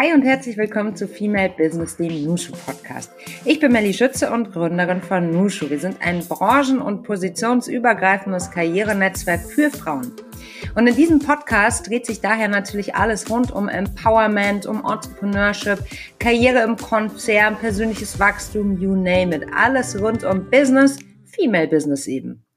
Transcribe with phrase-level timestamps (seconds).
[0.00, 3.10] Hi und herzlich willkommen zu Female Business, dem Nushu Podcast.
[3.44, 5.68] Ich bin Melly Schütze und Gründerin von Nushu.
[5.70, 10.12] Wir sind ein branchen- und positionsübergreifendes Karrierenetzwerk für Frauen.
[10.76, 15.80] Und in diesem Podcast dreht sich daher natürlich alles rund um Empowerment, um Entrepreneurship,
[16.20, 19.46] Karriere im Konzern, persönliches Wachstum, you name it.
[19.52, 22.47] Alles rund um Business, Female Business eben.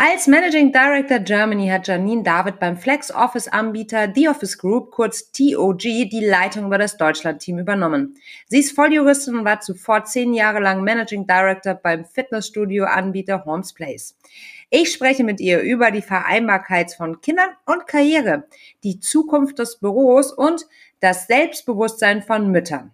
[0.00, 5.32] Als Managing Director Germany hat Janine David beim Flex Office Anbieter The Office Group, kurz
[5.32, 8.14] TOG, die Leitung über das Deutschland-Team übernommen.
[8.46, 14.16] Sie ist Volljuristin und war zuvor zehn Jahre lang Managing Director beim Fitnessstudio-Anbieter Holmes Place.
[14.70, 18.44] Ich spreche mit ihr über die Vereinbarkeit von Kindern und Karriere,
[18.84, 20.64] die Zukunft des Büros und
[21.00, 22.92] das Selbstbewusstsein von Müttern.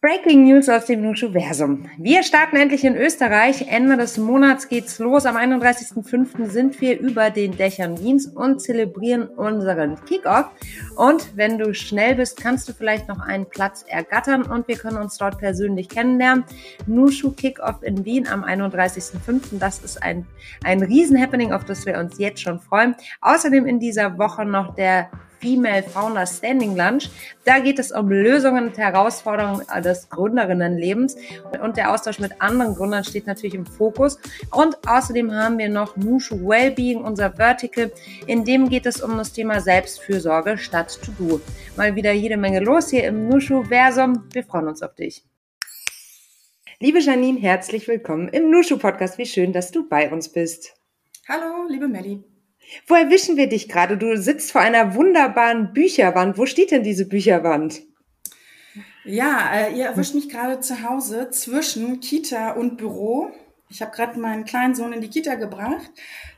[0.00, 1.90] Breaking News aus dem Nuschuversum.
[1.98, 3.66] Wir starten endlich in Österreich.
[3.66, 5.26] Ende des Monats geht's los.
[5.26, 6.46] Am 31.05.
[6.46, 10.50] sind wir über den Dächern Wiens und zelebrieren unseren Kickoff.
[10.94, 14.98] Und wenn du schnell bist, kannst du vielleicht noch einen Platz ergattern und wir können
[14.98, 16.44] uns dort persönlich kennenlernen.
[16.86, 19.58] Nushu Kickoff in Wien am 31.05.
[19.58, 20.24] Das ist ein,
[20.62, 22.94] ein Riesen-Happening, auf das wir uns jetzt schon freuen.
[23.20, 25.10] Außerdem in dieser Woche noch der
[25.40, 27.10] Female Founder Standing Lunch.
[27.44, 31.16] Da geht es um Lösungen und Herausforderungen des Gründerinnenlebens
[31.62, 34.18] und der Austausch mit anderen Gründern steht natürlich im Fokus.
[34.50, 37.92] Und außerdem haben wir noch Nushu Wellbeing, unser Vertical.
[38.26, 41.40] In dem geht es um das Thema Selbstfürsorge statt To-Do.
[41.76, 44.24] Mal wieder jede Menge los hier im Nushu-Versum.
[44.32, 45.24] Wir freuen uns auf dich.
[46.80, 49.18] Liebe Janine, herzlich willkommen im Nushu-Podcast.
[49.18, 50.74] Wie schön, dass du bei uns bist.
[51.28, 52.22] Hallo, liebe Melli.
[52.86, 53.96] Wo erwischen wir dich gerade?
[53.96, 56.38] Du sitzt vor einer wunderbaren Bücherwand.
[56.38, 57.82] Wo steht denn diese Bücherwand?
[59.04, 63.30] Ja, äh, ihr erwischt mich gerade zu Hause zwischen Kita und Büro.
[63.70, 65.90] Ich habe gerade meinen kleinen Sohn in die Kita gebracht,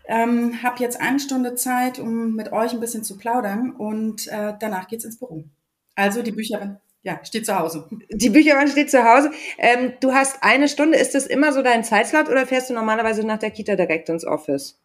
[0.07, 4.55] ähm, habe jetzt eine Stunde Zeit, um mit euch ein bisschen zu plaudern und äh,
[4.59, 5.45] danach geht's ins Büro.
[5.95, 7.89] Also die Bücherwand, ja, steht zu Hause.
[8.11, 9.31] Die Bücherwand steht zu Hause.
[9.59, 10.99] Ähm, du hast eine Stunde.
[10.99, 14.25] Ist das immer so dein Zeitslot oder fährst du normalerweise nach der Kita direkt ins
[14.25, 14.81] Office?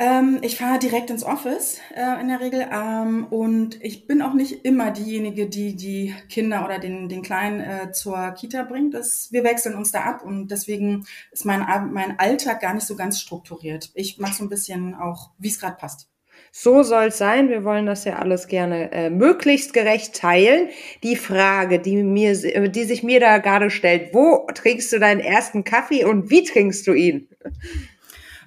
[0.00, 4.32] Ähm, ich fahre direkt ins Office äh, in der Regel ähm, und ich bin auch
[4.32, 8.94] nicht immer diejenige, die die Kinder oder den, den Kleinen äh, zur Kita bringt.
[8.94, 12.94] Das, wir wechseln uns da ab und deswegen ist mein, mein Alltag gar nicht so
[12.94, 13.90] ganz strukturiert.
[13.94, 16.08] Ich mache so ein bisschen auch, wie es gerade passt.
[16.52, 17.48] So soll es sein.
[17.48, 20.68] Wir wollen das ja alles gerne äh, möglichst gerecht teilen.
[21.02, 22.34] Die Frage, die mir,
[22.70, 26.86] die sich mir da gerade stellt: Wo trinkst du deinen ersten Kaffee und wie trinkst
[26.86, 27.28] du ihn?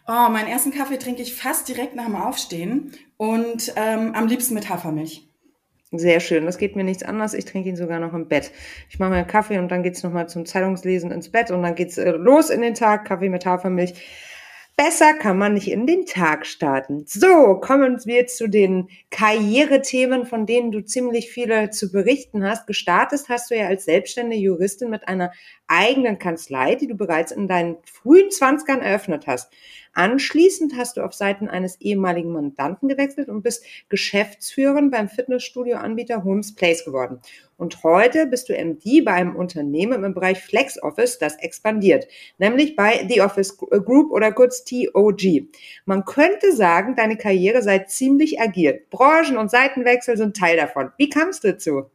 [0.08, 4.54] Oh, meinen ersten Kaffee trinke ich fast direkt nach dem Aufstehen und ähm, am liebsten
[4.56, 5.28] mit Hafermilch.
[5.94, 6.46] Sehr schön.
[6.46, 7.34] Das geht mir nichts anderes.
[7.34, 8.52] Ich trinke ihn sogar noch im Bett.
[8.90, 11.98] Ich mache meinen Kaffee und dann geht's nochmal zum Zeitungslesen ins Bett und dann geht's
[11.98, 13.06] äh, los in den Tag.
[13.06, 13.94] Kaffee mit Hafermilch.
[14.78, 17.04] Besser kann man nicht in den Tag starten.
[17.06, 22.68] So, kommen wir zu den Karrierethemen, von denen du ziemlich viele zu berichten hast.
[22.68, 25.34] Gestartet hast du ja als selbstständige Juristin mit einer
[25.72, 29.52] eigenen Kanzlei, die du bereits in deinen frühen Zwanzigern eröffnet hast.
[29.94, 36.56] Anschließend hast du auf Seiten eines ehemaligen Mandanten gewechselt und bist Geschäftsführerin beim Fitnessstudio-Anbieter Holmes
[36.56, 37.20] Place geworden.
[37.58, 42.76] Und heute bist du MD bei einem Unternehmen im Bereich Flex Office, das expandiert, nämlich
[42.76, 45.22] bei The Office Group oder kurz TOG.
[45.86, 48.86] Man könnte sagen, deine Karriere sei ziemlich agil.
[48.90, 50.92] Branchen- und Seitenwechsel sind Teil davon.
[50.98, 51.86] Wie kamst du dazu?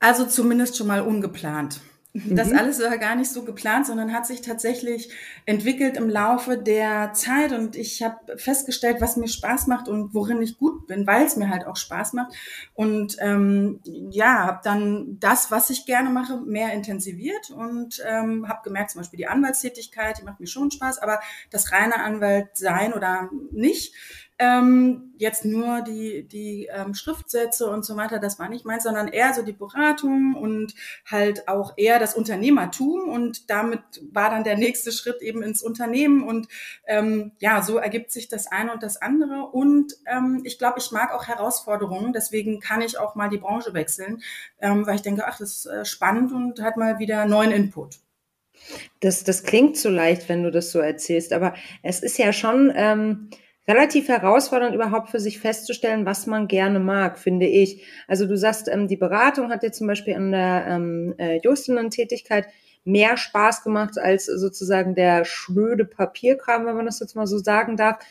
[0.00, 1.80] Also zumindest schon mal ungeplant.
[2.12, 2.58] Das mhm.
[2.58, 5.12] alles war gar nicht so geplant, sondern hat sich tatsächlich
[5.46, 10.42] entwickelt im Laufe der Zeit und ich habe festgestellt, was mir Spaß macht und worin
[10.42, 12.34] ich gut bin, weil es mir halt auch Spaß macht.
[12.74, 13.78] Und ähm,
[14.10, 19.02] ja, habe dann das, was ich gerne mache, mehr intensiviert und ähm, habe gemerkt, zum
[19.02, 21.20] Beispiel die Anwaltstätigkeit, die macht mir schon Spaß, aber
[21.52, 23.94] das reine Anwalt sein oder nicht,
[24.40, 29.08] ähm, jetzt nur die, die ähm, Schriftsätze und so weiter, das war nicht meins, sondern
[29.08, 30.74] eher so die Beratung und
[31.04, 33.80] halt auch eher das Unternehmertum und damit
[34.10, 36.48] war dann der nächste Schritt eben ins Unternehmen und
[36.86, 40.90] ähm, ja, so ergibt sich das eine und das andere und ähm, ich glaube, ich
[40.90, 44.22] mag auch Herausforderungen, deswegen kann ich auch mal die Branche wechseln,
[44.58, 47.98] ähm, weil ich denke, ach, das ist äh, spannend und hat mal wieder neuen Input.
[49.00, 52.72] Das, das klingt so leicht, wenn du das so erzählst, aber es ist ja schon...
[52.74, 53.28] Ähm
[53.70, 57.84] relativ herausfordernd, überhaupt für sich festzustellen, was man gerne mag, finde ich.
[58.08, 62.48] Also du sagst, ähm, die Beratung hat dir zum Beispiel an der ähm, äh, Justinnen-Tätigkeit
[62.84, 67.76] mehr Spaß gemacht als sozusagen der schnöde Papierkram, wenn man das jetzt mal so sagen
[67.76, 68.04] darf.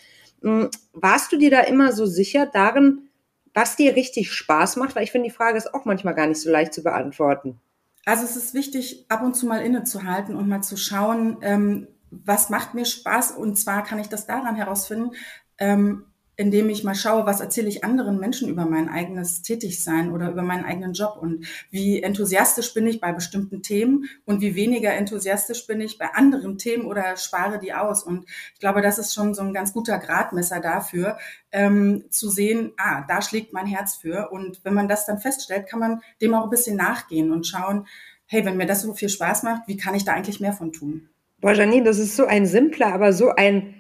[0.44, 3.10] Ähm, warst du dir da immer so sicher darin,
[3.54, 4.96] was dir richtig Spaß macht?
[4.96, 7.60] Weil ich finde, die Frage ist auch manchmal gar nicht so leicht zu beantworten.
[8.06, 12.50] Also es ist wichtig, ab und zu mal innezuhalten und mal zu schauen, ähm, was
[12.50, 13.32] macht mir Spaß?
[13.32, 15.12] Und zwar kann ich das daran herausfinden,
[15.60, 16.06] ähm,
[16.40, 20.42] indem ich mal schaue, was erzähle ich anderen Menschen über mein eigenes Tätigsein oder über
[20.42, 25.68] meinen eigenen Job und wie enthusiastisch bin ich bei bestimmten Themen und wie weniger enthusiastisch
[25.68, 28.04] bin ich bei anderen Themen oder spare die aus.
[28.04, 28.24] Und
[28.54, 31.18] ich glaube, das ist schon so ein ganz guter Gradmesser dafür,
[31.52, 34.30] ähm, zu sehen, ah, da schlägt mein Herz für.
[34.32, 37.86] Und wenn man das dann feststellt, kann man dem auch ein bisschen nachgehen und schauen,
[38.28, 40.72] hey, wenn mir das so viel Spaß macht, wie kann ich da eigentlich mehr von
[40.72, 41.10] tun?
[41.42, 43.79] Boah, Janine, das ist so ein simpler, aber so ein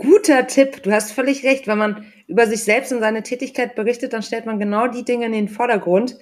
[0.00, 0.82] guter Tipp.
[0.82, 1.66] Du hast völlig recht.
[1.66, 5.26] Wenn man über sich selbst und seine Tätigkeit berichtet, dann stellt man genau die Dinge
[5.26, 6.18] in den Vordergrund,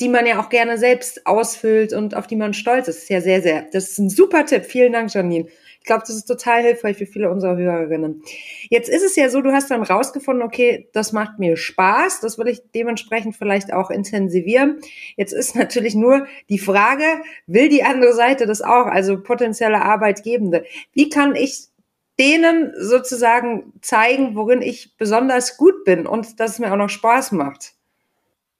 [0.00, 3.02] die man ja auch gerne selbst ausfüllt und auf die man stolz ist.
[3.02, 4.64] Das ja sehr, sehr, das ist ein super Tipp.
[4.64, 5.48] Vielen Dank, Janine.
[5.80, 8.22] Ich glaube, das ist total hilfreich für viele unserer Hörerinnen.
[8.68, 12.38] Jetzt ist es ja so, du hast dann rausgefunden, okay, das macht mir Spaß, das
[12.38, 14.80] will ich dementsprechend vielleicht auch intensivieren.
[15.16, 17.04] Jetzt ist natürlich nur die Frage,
[17.46, 20.64] will die andere Seite das auch, also potenzielle Arbeitgebende?
[20.92, 21.67] Wie kann ich
[22.18, 27.32] denen sozusagen zeigen, worin ich besonders gut bin und dass es mir auch noch Spaß
[27.32, 27.74] macht?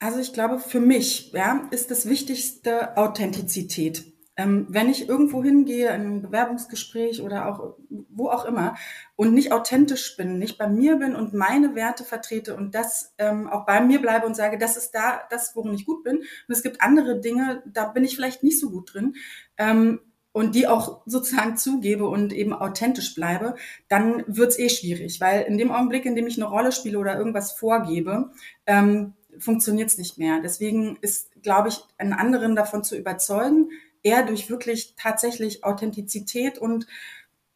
[0.00, 4.04] Also ich glaube, für mich ja, ist das Wichtigste Authentizität.
[4.36, 7.74] Ähm, wenn ich irgendwo hingehe, in ein Bewerbungsgespräch oder auch
[8.08, 8.76] wo auch immer
[9.16, 13.48] und nicht authentisch bin, nicht bei mir bin und meine Werte vertrete und das ähm,
[13.48, 16.18] auch bei mir bleibe und sage, das ist da das, worin ich gut bin.
[16.18, 19.16] Und es gibt andere Dinge, da bin ich vielleicht nicht so gut drin.
[19.56, 20.00] Ähm,
[20.32, 23.56] und die auch sozusagen zugebe und eben authentisch bleibe,
[23.88, 27.16] dann wird's eh schwierig, weil in dem Augenblick, in dem ich eine Rolle spiele oder
[27.16, 28.30] irgendwas vorgebe,
[28.66, 30.40] ähm, funktioniert's nicht mehr.
[30.42, 33.70] Deswegen ist, glaube ich, einen anderen davon zu überzeugen,
[34.02, 36.86] eher durch wirklich tatsächlich Authentizität und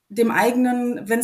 [0.08, 1.20] dem eigenen, wenn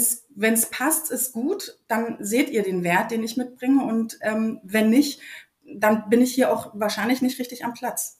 [0.54, 4.88] es passt, ist gut, dann seht ihr den Wert, den ich mitbringe und ähm, wenn
[4.88, 5.20] nicht,
[5.64, 8.17] dann bin ich hier auch wahrscheinlich nicht richtig am Platz.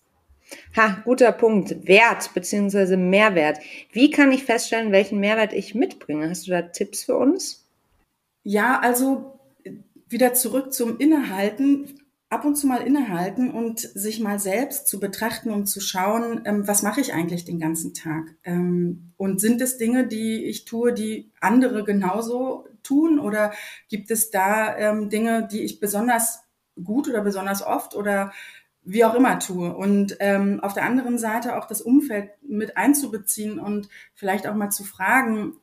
[0.77, 1.87] Ha, guter Punkt.
[1.87, 2.97] Wert bzw.
[2.97, 3.59] Mehrwert.
[3.93, 6.29] Wie kann ich feststellen, welchen Mehrwert ich mitbringe?
[6.29, 7.67] Hast du da Tipps für uns?
[8.43, 9.39] Ja, also
[10.09, 12.01] wieder zurück zum Innehalten.
[12.31, 16.69] Ab und zu mal innehalten und sich mal selbst zu betrachten und zu schauen, ähm,
[16.69, 18.37] was mache ich eigentlich den ganzen Tag?
[18.45, 23.19] Ähm, und sind es Dinge, die ich tue, die andere genauso tun?
[23.19, 23.53] Oder
[23.89, 26.41] gibt es da ähm, Dinge, die ich besonders
[26.85, 28.33] gut oder besonders oft oder
[28.89, 29.75] wie auch immer tue.
[29.75, 34.71] Und ähm, auf der anderen Seite auch das Umfeld mit einzubeziehen und vielleicht auch mal
[34.71, 35.55] zu fragen,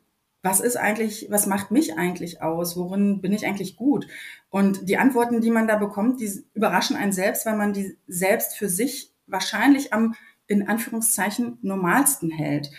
[0.43, 2.77] was ist eigentlich, was macht mich eigentlich aus?
[2.77, 4.07] Worin bin ich eigentlich gut?
[4.49, 8.55] Und die Antworten, die man da bekommt, die überraschen einen selbst, weil man die selbst
[8.55, 10.13] für sich wahrscheinlich am,
[10.45, 12.69] in Anführungszeichen, normalsten hält.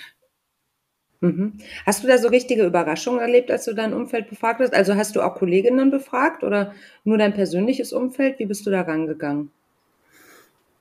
[1.20, 1.58] Mhm.
[1.84, 4.72] Hast du da so richtige Überraschungen erlebt, als du dein Umfeld befragt hast?
[4.72, 6.72] Also hast du auch Kolleginnen befragt oder
[7.02, 8.38] nur dein persönliches Umfeld?
[8.38, 9.50] Wie bist du da rangegangen?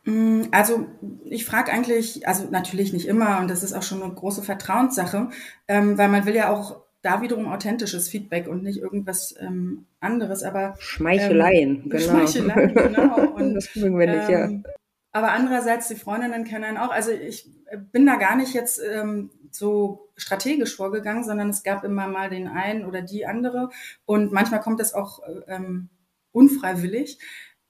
[0.05, 0.87] Mm, also
[1.25, 5.29] ich frage eigentlich, also natürlich nicht immer und das ist auch schon eine große Vertrauenssache,
[5.67, 10.43] ähm, weil man will ja auch da wiederum authentisches Feedback und nicht irgendwas ähm, anderes,
[10.43, 12.03] aber Schmeicheleien, ähm, genau.
[12.03, 13.15] Schmeicheleien, genau.
[13.35, 14.71] Und, das mögen wir nicht, ähm, ja.
[15.11, 16.89] Aber andererseits, die Freundinnen kennen einen auch.
[16.89, 17.49] Also ich
[17.91, 22.47] bin da gar nicht jetzt ähm, so strategisch vorgegangen, sondern es gab immer mal den
[22.47, 23.69] einen oder die andere.
[24.05, 25.89] Und manchmal kommt das auch ähm,
[26.31, 27.19] unfreiwillig.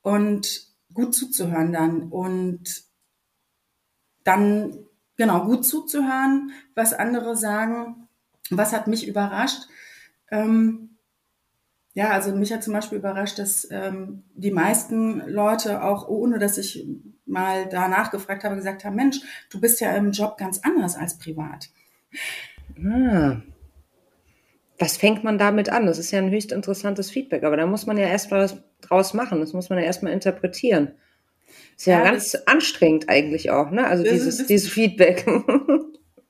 [0.02, 0.64] Und
[0.95, 2.83] gut zuzuhören dann und
[4.24, 4.80] dann
[5.18, 8.07] genau gut zuzuhören, was andere sagen.
[8.50, 9.68] Was hat mich überrascht?
[10.31, 10.97] Ähm,
[11.94, 16.58] ja, also mich hat zum Beispiel überrascht, dass ähm, die meisten Leute auch ohne, dass
[16.58, 16.86] ich
[17.25, 21.17] mal da nachgefragt habe, gesagt haben, Mensch, du bist ja im Job ganz anders als
[21.17, 21.70] privat.
[22.84, 23.41] Ah.
[24.77, 25.86] Was fängt man damit an?
[25.86, 28.58] Das ist ja ein höchst interessantes Feedback, aber da muss man ja erst mal was
[28.82, 29.39] draus machen.
[29.39, 30.91] Das muss man ja erstmal interpretieren.
[31.77, 33.88] Ist ja, ja ganz anstrengend eigentlich auch, ne?
[33.88, 35.25] Also dieses, dieses Feedback.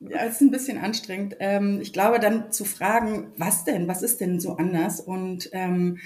[0.08, 1.36] Ja, es ist ein bisschen anstrengend.
[1.40, 5.00] Ähm, ich glaube, dann zu fragen, was denn, was ist denn so anders?
[5.00, 5.98] Und, ähm,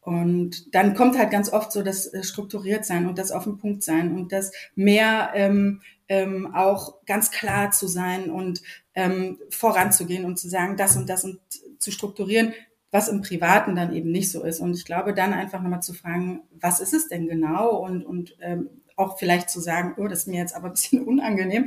[0.00, 3.58] und dann kommt halt ganz oft so das äh, strukturiert sein und das auf den
[3.58, 8.60] Punkt sein und das mehr ähm, ähm, auch ganz klar zu sein und
[8.94, 11.38] ähm, voranzugehen und zu sagen, das und das und
[11.84, 12.54] zu strukturieren
[12.94, 14.60] was im Privaten dann eben nicht so ist.
[14.60, 17.76] Und ich glaube, dann einfach nochmal zu fragen, was ist es denn genau?
[17.78, 21.02] Und, und ähm, auch vielleicht zu sagen, oh, das ist mir jetzt aber ein bisschen
[21.04, 21.66] unangenehm.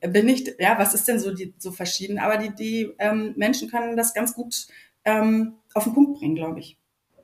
[0.00, 2.18] Bin ich, ja, was ist denn so die so verschieden?
[2.18, 4.66] Aber die, die ähm, Menschen können das ganz gut
[5.04, 6.76] ähm, auf den Punkt bringen, glaube ich.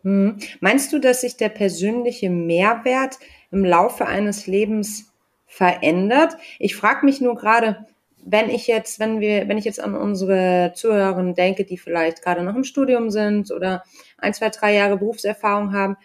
[0.02, 0.38] Hm.
[0.60, 3.18] Meinst du, dass sich der persönliche Mehrwert
[3.50, 5.12] im Laufe eines Lebens
[5.46, 6.36] verändert?
[6.60, 7.88] Ich frage mich nur gerade,
[8.24, 12.42] wenn ich jetzt, wenn wir, wenn ich jetzt an unsere Zuhörerinnen denke, die vielleicht gerade
[12.42, 13.82] noch im Studium sind oder
[14.18, 15.96] ein, zwei, drei Jahre Berufserfahrung haben,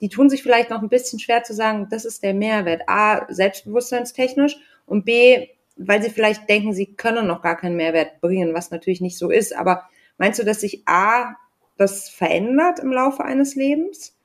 [0.00, 2.82] die tun sich vielleicht noch ein bisschen schwer zu sagen, das ist der Mehrwert.
[2.88, 8.54] A, selbstbewusstseinstechnisch und B, weil sie vielleicht denken, sie können noch gar keinen Mehrwert bringen,
[8.54, 9.56] was natürlich nicht so ist.
[9.56, 9.88] Aber
[10.18, 11.34] meinst du, dass sich A,
[11.76, 14.16] das verändert im Laufe eines Lebens?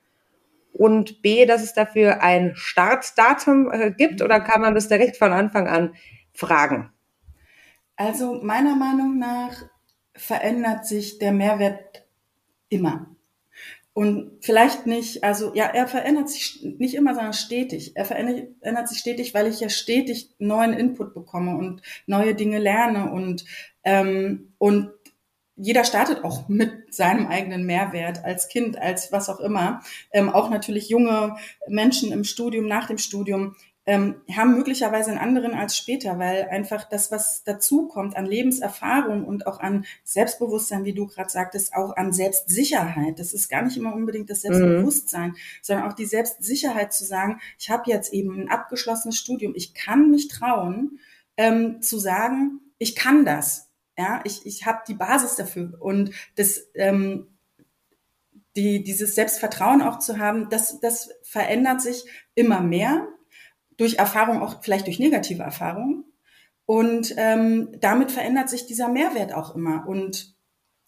[0.71, 5.31] Und B, dass es dafür ein Startdatum äh, gibt oder kann man das direkt von
[5.33, 5.95] Anfang an
[6.31, 6.91] fragen?
[7.99, 9.65] Also meiner Meinung nach
[10.15, 12.07] verändert sich der Mehrwert
[12.69, 13.13] immer.
[13.91, 17.97] Und vielleicht nicht, also ja, er verändert sich nicht immer, sondern stetig.
[17.97, 23.11] Er verändert sich stetig, weil ich ja stetig neuen Input bekomme und neue Dinge lerne
[23.11, 23.43] und,
[23.83, 24.91] ähm, und
[25.57, 29.81] jeder startet auch mit seinem eigenen Mehrwert als Kind, als was auch immer.
[30.13, 31.35] Ähm, auch natürlich junge
[31.67, 33.57] Menschen im Studium, nach dem Studium
[33.89, 39.25] ähm, haben möglicherweise einen anderen als später, weil einfach das, was dazu kommt an Lebenserfahrung
[39.25, 43.17] und auch an Selbstbewusstsein, wie du gerade sagtest, auch an Selbstsicherheit.
[43.17, 45.36] Das ist gar nicht immer unbedingt das Selbstbewusstsein, mhm.
[45.63, 50.12] sondern auch die Selbstsicherheit zu sagen, ich habe jetzt eben ein abgeschlossenes Studium, ich kann
[50.12, 51.00] mich trauen,
[51.36, 53.72] ähm, zu sagen, ich kann das.
[53.98, 57.25] Ja, ich, ich habe die Basis dafür und das ähm,
[58.55, 62.05] die, dieses Selbstvertrauen auch zu haben, das, das verändert sich
[62.36, 63.08] immer mehr
[63.79, 66.03] durch Erfahrung, auch vielleicht durch negative Erfahrungen.
[66.65, 69.88] Und ähm, damit verändert sich dieser Mehrwert auch immer.
[69.88, 70.36] Und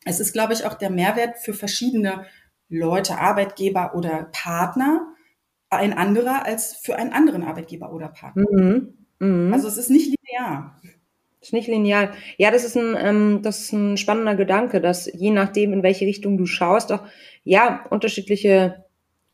[0.05, 2.25] es ist, glaube ich, auch der Mehrwert für verschiedene
[2.69, 5.07] Leute, Arbeitgeber oder Partner
[5.69, 8.45] ein anderer als für einen anderen Arbeitgeber oder Partner.
[8.51, 8.93] Mhm.
[9.19, 9.53] Mhm.
[9.53, 10.79] Also es ist nicht linear.
[11.39, 12.11] Ist nicht linear.
[12.37, 16.05] Ja, das ist ein, ähm, das ist ein spannender Gedanke, dass je nachdem, in welche
[16.05, 17.03] Richtung du schaust, auch
[17.43, 18.85] ja unterschiedliche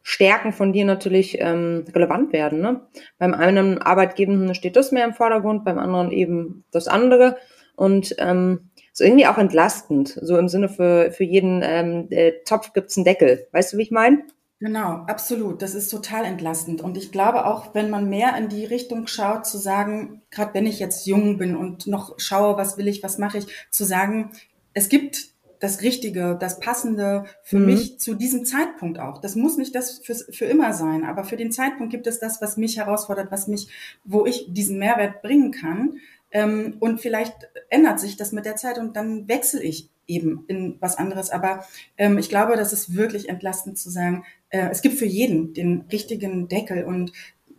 [0.09, 2.61] Stärken von dir natürlich ähm, relevant werden.
[2.61, 2.79] Ne?
[3.17, 7.35] Beim einen Arbeitgebenden steht das mehr im Vordergrund, beim anderen eben das andere.
[7.75, 12.71] Und ähm, so irgendwie auch entlastend, so im Sinne für, für jeden ähm, äh, Topf
[12.71, 13.49] gibt's einen Deckel.
[13.51, 14.23] Weißt du, wie ich meine?
[14.61, 15.61] Genau, absolut.
[15.61, 16.79] Das ist total entlastend.
[16.79, 20.65] Und ich glaube auch, wenn man mehr in die Richtung schaut, zu sagen, gerade wenn
[20.65, 24.31] ich jetzt jung bin und noch schaue, was will ich, was mache ich, zu sagen,
[24.73, 27.65] es gibt das Richtige, das Passende für mhm.
[27.65, 29.19] mich zu diesem Zeitpunkt auch.
[29.19, 32.41] Das muss nicht das für, für immer sein, aber für den Zeitpunkt gibt es das,
[32.41, 33.69] was mich herausfordert, was mich,
[34.03, 35.97] wo ich diesen Mehrwert bringen kann.
[36.31, 37.35] Ähm, und vielleicht
[37.69, 41.29] ändert sich das mit der Zeit und dann wechsle ich eben in was anderes.
[41.29, 41.65] Aber
[41.97, 45.85] ähm, ich glaube, das ist wirklich entlastend zu sagen, äh, es gibt für jeden den
[45.91, 47.11] richtigen Deckel und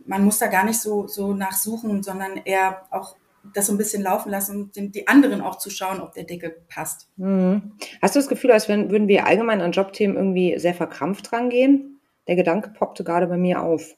[0.05, 3.15] man muss da gar nicht so, so nachsuchen, sondern eher auch
[3.53, 6.55] das so ein bisschen laufen lassen und die anderen auch zu schauen, ob der Deckel
[6.67, 7.07] passt.
[7.17, 7.73] Mhm.
[8.01, 11.99] Hast du das Gefühl, als wenn, würden wir allgemein an Jobthemen irgendwie sehr verkrampft rangehen?
[12.27, 13.95] Der Gedanke poppte gerade bei mir auf.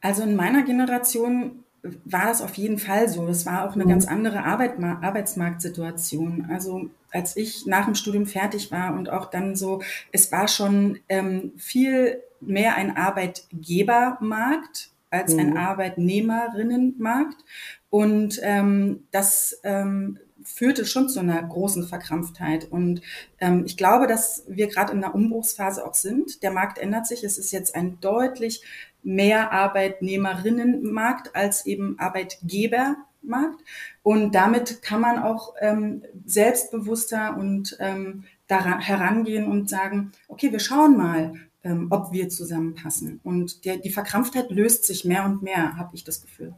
[0.00, 1.64] Also in meiner Generation
[2.04, 3.26] war das auf jeden Fall so.
[3.28, 3.90] Es war auch eine mhm.
[3.90, 6.46] ganz andere Arbeit, Arbeitsmarktsituation.
[6.50, 10.98] Also als ich nach dem Studium fertig war und auch dann so, es war schon
[11.08, 15.40] ähm, viel mehr ein Arbeitgebermarkt als mhm.
[15.40, 17.36] ein Arbeitnehmerinnenmarkt.
[17.94, 22.64] Und ähm, das ähm, führte schon zu einer großen Verkrampftheit.
[22.68, 23.02] Und
[23.38, 26.42] ähm, ich glaube, dass wir gerade in einer Umbruchsphase auch sind.
[26.42, 27.22] Der Markt ändert sich.
[27.22, 28.64] Es ist jetzt ein deutlich
[29.04, 33.62] mehr Arbeitnehmerinnenmarkt als eben Arbeitgebermarkt.
[34.02, 40.58] Und damit kann man auch ähm, selbstbewusster und ähm, daran herangehen und sagen, okay, wir
[40.58, 43.20] schauen mal, ähm, ob wir zusammenpassen.
[43.22, 46.56] Und der, die Verkrampftheit löst sich mehr und mehr, habe ich das Gefühl.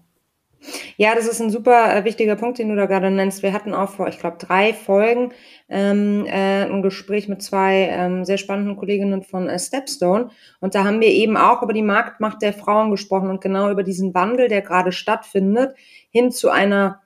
[0.96, 3.42] Ja, das ist ein super äh, wichtiger Punkt, den du da gerade nennst.
[3.42, 5.32] Wir hatten auch vor, ich glaube, drei Folgen
[5.68, 10.30] ähm, äh, ein Gespräch mit zwei ähm, sehr spannenden Kolleginnen von äh, Stepstone.
[10.60, 13.82] Und da haben wir eben auch über die Marktmacht der Frauen gesprochen und genau über
[13.82, 15.74] diesen Wandel, der gerade stattfindet,
[16.10, 17.02] hin zu einer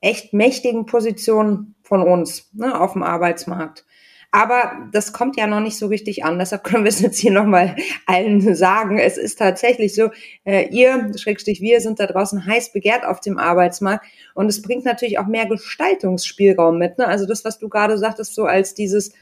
[0.00, 3.84] echt mächtigen Position von uns ne, auf dem Arbeitsmarkt.
[4.32, 6.38] Aber das kommt ja noch nicht so richtig an.
[6.38, 7.74] Deshalb können wir es jetzt hier nochmal
[8.06, 8.98] allen sagen.
[8.98, 10.10] Es ist tatsächlich so,
[10.44, 14.06] äh, ihr, Schrägstrich wir, sind da draußen heiß begehrt auf dem Arbeitsmarkt.
[14.34, 16.98] Und es bringt natürlich auch mehr Gestaltungsspielraum mit.
[16.98, 17.08] Ne?
[17.08, 19.12] Also das, was du gerade sagtest, so als dieses,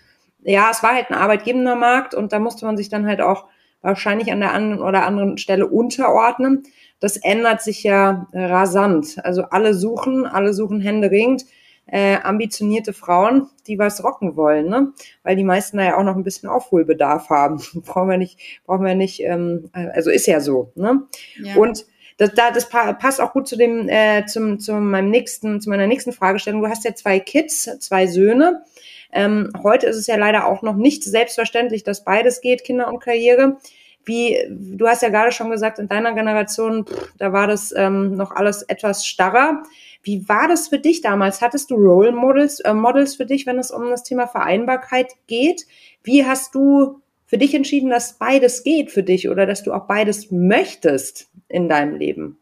[0.42, 3.46] ja, es war halt ein arbeitgebender Markt und da musste man sich dann halt auch
[3.80, 6.64] wahrscheinlich an der einen oder anderen Stelle unterordnen.
[7.00, 9.16] Das ändert sich ja rasant.
[9.24, 11.44] Also alle suchen, alle suchen händeringend
[11.88, 14.92] äh, ambitionierte Frauen, die was rocken wollen, ne?
[15.22, 17.60] Weil die meisten da ja auch noch ein bisschen Aufholbedarf haben.
[17.86, 21.02] brauchen wir nicht, brauchen wir nicht, ähm, also ist ja so, ne?
[21.42, 21.56] Ja.
[21.56, 21.86] Und
[22.18, 25.86] das, da, das passt auch gut zu dem, äh, zum, zu meinem nächsten, zu meiner
[25.86, 26.62] nächsten Fragestellung.
[26.62, 28.64] Du hast ja zwei Kids, zwei Söhne.
[29.12, 32.98] Ähm, heute ist es ja leider auch noch nicht selbstverständlich, dass beides geht, Kinder und
[32.98, 33.58] Karriere.
[34.08, 38.16] Wie, du hast ja gerade schon gesagt, in deiner Generation, pff, da war das ähm,
[38.16, 39.62] noch alles etwas starrer.
[40.02, 41.42] Wie war das für dich damals?
[41.42, 45.66] Hattest du Role Models, äh, Models für dich, wenn es um das Thema Vereinbarkeit geht?
[46.02, 49.86] Wie hast du für dich entschieden, dass beides geht für dich oder dass du auch
[49.86, 52.38] beides möchtest in deinem Leben?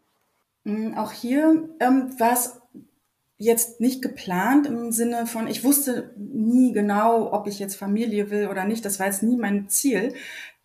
[0.63, 2.61] Mm, auch hier ähm, war es
[3.37, 8.47] jetzt nicht geplant im Sinne von, ich wusste nie genau, ob ich jetzt Familie will
[8.47, 8.83] oder nicht.
[8.83, 10.13] Das war jetzt nie mein Ziel.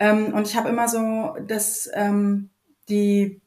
[0.02, 2.50] Ähm, und ich habe immer so das, ähm,
[2.88, 3.40] die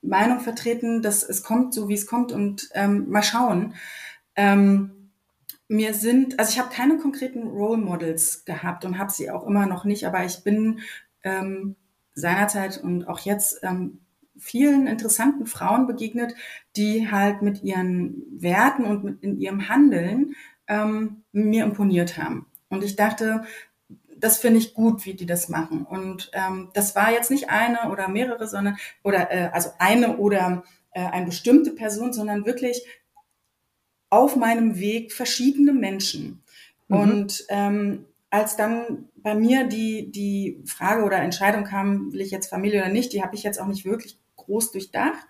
[0.00, 3.74] Meinung vertreten, dass es kommt so, wie es kommt und ähm, mal schauen.
[4.34, 5.10] Ähm,
[5.68, 9.66] mir sind, also ich habe keine konkreten Role Models gehabt und habe sie auch immer
[9.66, 10.80] noch nicht, aber ich bin
[11.24, 11.76] ähm,
[12.14, 14.00] seinerzeit und auch jetzt ähm,
[14.38, 16.34] vielen interessanten Frauen begegnet,
[16.74, 20.36] die halt mit ihren Werten und mit in ihrem Handeln
[20.68, 22.46] ähm, mir imponiert haben.
[22.70, 23.42] Und ich dachte,
[24.22, 25.84] das finde ich gut, wie die das machen.
[25.84, 30.62] Und ähm, das war jetzt nicht eine oder mehrere, sondern oder äh, also eine oder
[30.92, 32.86] äh, eine bestimmte Person, sondern wirklich
[34.10, 36.40] auf meinem Weg verschiedene Menschen.
[36.86, 36.96] Mhm.
[36.96, 42.48] Und ähm, als dann bei mir die, die Frage oder Entscheidung kam, will ich jetzt
[42.48, 45.26] Familie oder nicht, die habe ich jetzt auch nicht wirklich groß durchdacht.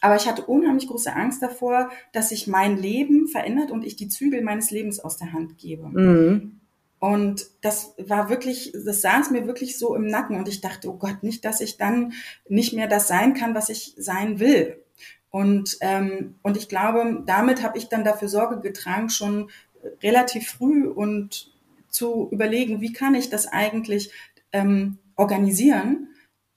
[0.00, 4.08] Aber ich hatte unheimlich große Angst davor, dass sich mein Leben verändert und ich die
[4.08, 5.88] Zügel meines Lebens aus der Hand gebe.
[5.88, 6.55] Mhm.
[7.06, 10.96] Und das war wirklich, das saß mir wirklich so im Nacken und ich dachte, oh
[10.96, 12.14] Gott, nicht, dass ich dann
[12.48, 14.82] nicht mehr das sein kann, was ich sein will.
[15.30, 19.50] Und, ähm, und ich glaube, damit habe ich dann dafür Sorge getragen, schon
[20.02, 21.52] relativ früh und
[21.90, 24.10] zu überlegen, wie kann ich das eigentlich
[24.50, 26.08] ähm, organisieren,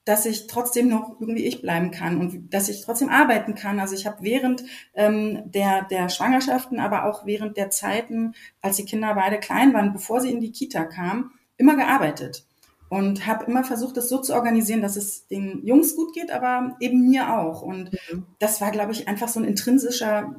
[0.09, 3.79] dass ich trotzdem noch irgendwie ich bleiben kann und dass ich trotzdem arbeiten kann.
[3.79, 4.63] Also ich habe während
[4.95, 9.93] ähm, der, der Schwangerschaften, aber auch während der Zeiten, als die Kinder beide klein waren,
[9.93, 12.43] bevor sie in die Kita kamen, immer gearbeitet
[12.89, 16.75] und habe immer versucht, das so zu organisieren, dass es den Jungs gut geht, aber
[16.79, 17.61] eben mir auch.
[17.61, 18.25] Und mhm.
[18.39, 20.35] das war, glaube ich, einfach so ein intrinsischer,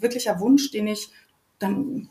[0.00, 1.12] wirklicher Wunsch, den ich
[1.60, 2.08] dann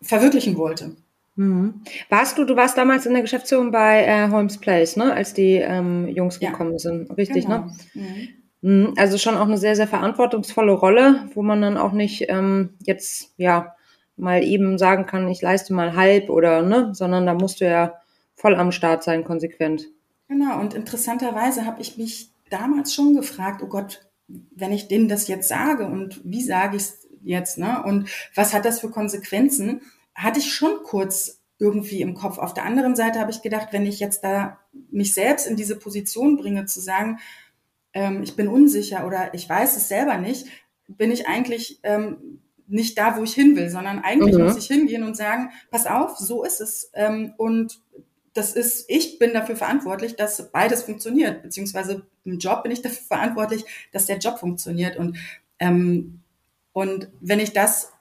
[0.00, 0.96] verwirklichen wollte.
[1.38, 1.82] Mhm.
[2.08, 5.54] Warst du, du warst damals in der Geschäftsführung bei äh, Holmes Place, ne, als die
[5.54, 6.50] ähm, Jungs ja.
[6.50, 7.70] gekommen sind, richtig, ne?
[7.94, 8.06] genau.
[8.06, 8.28] ne?
[8.60, 8.94] Mhm.
[8.96, 13.34] Also schon auch eine sehr, sehr verantwortungsvolle Rolle, wo man dann auch nicht ähm, jetzt,
[13.36, 13.76] ja,
[14.16, 17.94] mal eben sagen kann, ich leiste mal halb oder, ne, sondern da musst du ja
[18.34, 19.86] voll am Start sein, konsequent.
[20.26, 25.28] Genau, und interessanterweise habe ich mich damals schon gefragt, oh Gott, wenn ich denen das
[25.28, 27.82] jetzt sage und wie sage ich es jetzt, ne?
[27.84, 29.82] Und was hat das für Konsequenzen?
[30.18, 32.38] Hatte ich schon kurz irgendwie im Kopf.
[32.38, 34.58] Auf der anderen Seite habe ich gedacht, wenn ich jetzt da
[34.90, 37.18] mich selbst in diese Position bringe, zu sagen,
[37.92, 40.46] ähm, ich bin unsicher oder ich weiß es selber nicht,
[40.86, 44.44] bin ich eigentlich ähm, nicht da, wo ich hin will, sondern eigentlich mhm.
[44.44, 46.90] muss ich hingehen und sagen, pass auf, so ist es.
[46.94, 47.80] Ähm, und
[48.34, 53.02] das ist, ich bin dafür verantwortlich, dass beides funktioniert, beziehungsweise im Job bin ich dafür
[53.06, 54.96] verantwortlich, dass der Job funktioniert.
[54.96, 55.16] Und,
[55.58, 56.20] ähm,
[56.72, 57.92] und wenn ich das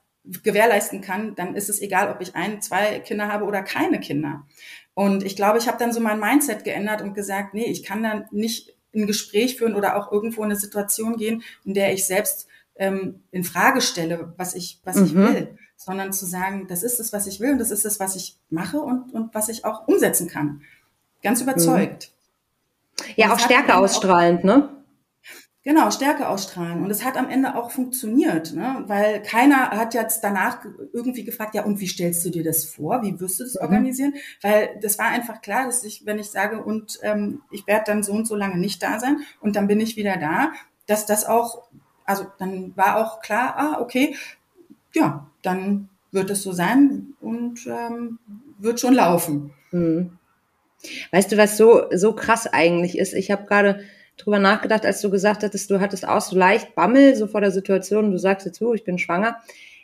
[0.43, 4.45] gewährleisten kann, dann ist es egal, ob ich ein, zwei Kinder habe oder keine Kinder.
[4.93, 8.03] Und ich glaube, ich habe dann so mein Mindset geändert und gesagt, nee, ich kann
[8.03, 12.05] dann nicht ein Gespräch führen oder auch irgendwo in eine Situation gehen, in der ich
[12.05, 15.05] selbst ähm, in Frage stelle, was ich, was mhm.
[15.05, 17.99] ich will, sondern zu sagen, das ist es, was ich will und das ist es,
[17.99, 20.61] was ich mache und, und was ich auch umsetzen kann.
[21.21, 22.11] Ganz überzeugt.
[22.99, 23.05] Mhm.
[23.15, 24.76] Ja, auch Stärke ausstrahlend, ne?
[25.67, 26.82] Genau, Stärke ausstrahlen.
[26.82, 28.86] Und es hat am Ende auch funktioniert, ne?
[28.88, 33.01] weil keiner hat jetzt danach irgendwie gefragt, ja, und wie stellst du dir das vor?
[33.03, 33.63] Wie wirst du das mhm.
[33.63, 34.13] organisieren?
[34.41, 38.01] Weil das war einfach klar, dass ich, wenn ich sage, und ähm, ich werde dann
[38.01, 40.53] so und so lange nicht da sein und dann bin ich wieder da,
[40.86, 41.67] dass das auch,
[42.06, 44.15] also dann war auch klar, ah, okay,
[44.93, 48.19] ja, dann wird es so sein und ähm,
[48.58, 49.53] wird schon laufen.
[49.71, 50.17] Mhm.
[51.12, 53.13] Weißt du, was so, so krass eigentlich ist?
[53.13, 53.82] Ich habe gerade
[54.17, 57.51] drüber nachgedacht, als du gesagt hattest, du hattest auch so leicht Bammel, so vor der
[57.51, 59.38] Situation, du sagst jetzt, oh, ich bin schwanger.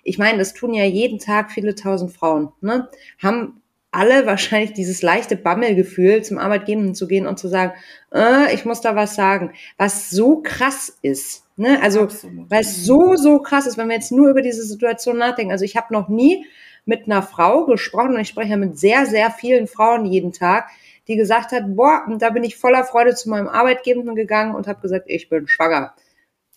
[0.04, 2.89] Ich meine, das tun ja jeden Tag viele tausend Frauen, ne?
[3.22, 7.74] Haben alle wahrscheinlich dieses leichte Bammelgefühl, zum Arbeitgeber zu gehen und zu sagen,
[8.13, 11.43] äh, ich muss da was sagen, was so krass ist.
[11.56, 11.80] Ne?
[11.82, 12.08] Also,
[12.50, 15.52] es so, so krass ist, wenn wir jetzt nur über diese Situation nachdenken.
[15.52, 16.48] Also ich habe noch nie
[16.86, 20.69] mit einer Frau gesprochen und ich spreche ja mit sehr, sehr vielen Frauen jeden Tag,
[21.08, 24.68] die gesagt hat, boah, und da bin ich voller Freude zu meinem Arbeitgeber gegangen und
[24.68, 25.94] habe gesagt, ich bin schwanger.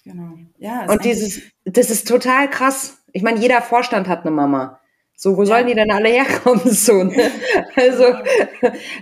[0.05, 0.39] Genau.
[0.59, 2.99] Ja, und dieses, das ist total krass.
[3.13, 4.81] Ich meine, jeder Vorstand hat eine Mama.
[5.17, 5.47] So, wo ja.
[5.47, 6.61] sollen die denn alle herkommen?
[6.71, 7.31] So, ne?
[7.75, 8.05] Also,